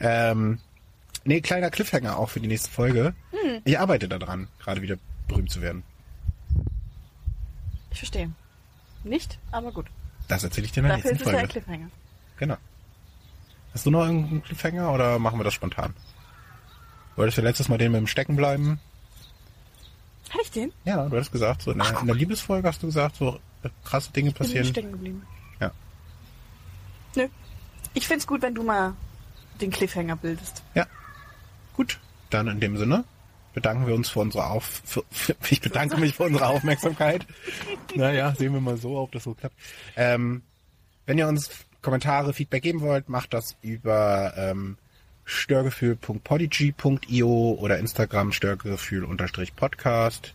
[0.00, 0.58] Ähm,
[1.28, 3.14] nee, kleiner Cliffhanger auch für die nächste Folge.
[3.64, 4.96] Ich arbeite daran, gerade wieder
[5.28, 5.82] berühmt zu werden.
[7.90, 8.30] Ich verstehe.
[9.04, 9.86] Nicht, aber gut.
[10.26, 11.52] Das erzähle ich dir in der Dafür ist nächsten es ja ein Folge.
[11.64, 11.90] Cliffhanger.
[12.38, 12.56] Genau.
[13.72, 15.94] Hast du noch irgendeinen Cliffhanger oder machen wir das spontan?
[17.16, 18.80] Wolltest du letztes Mal den mit dem Stecken bleiben?
[20.30, 20.72] Hatte ich den?
[20.84, 23.68] Ja, du hattest gesagt, so in der, in der Liebesfolge hast du gesagt, so äh,
[23.84, 24.66] krasse Dinge Bin ich passieren.
[24.66, 25.26] stecken geblieben.
[25.60, 25.70] Ja.
[27.16, 27.28] Nö.
[27.94, 28.94] Ich find's gut, wenn du mal
[29.60, 30.62] den Cliffhanger bildest.
[30.74, 30.86] Ja.
[31.78, 31.98] Gut,
[32.30, 33.04] dann in dem Sinne
[33.54, 34.82] bedanken wir uns für unsere Auf...
[34.84, 37.24] Für, für, ich bedanke mich für unsere Aufmerksamkeit.
[37.94, 39.54] naja, sehen wir mal so, ob das so klappt.
[39.94, 40.42] Ähm,
[41.06, 41.50] wenn ihr uns
[41.80, 44.76] Kommentare, Feedback geben wollt, macht das über ähm,
[45.24, 50.34] störgefühl.podigy.io oder Instagram störgefühl-podcast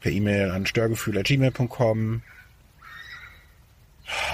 [0.00, 2.20] per E-Mail an störgefühl.gmail.com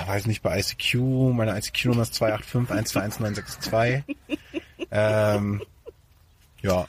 [0.07, 0.95] weiß nicht, bei ICQ,
[1.35, 4.03] meine ICQ-Nummer ist 285-121962.
[4.91, 5.63] ähm,
[6.63, 6.87] ja.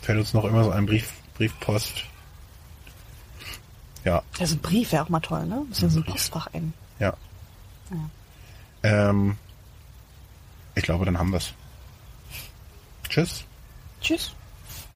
[0.00, 2.04] Fällt uns noch immer so ein Brief, Briefpost.
[4.04, 5.62] Ja, Ja, so ein Brief wäre auch mal toll, ne?
[5.68, 6.72] Müssen wir so ein Postfach ein.
[6.98, 7.14] ja.
[7.90, 8.10] Ja.
[9.10, 9.36] Ähm,
[10.74, 11.52] ich glaube, dann haben wir's.
[13.08, 13.44] Tschüss.
[14.00, 14.32] Tschüss.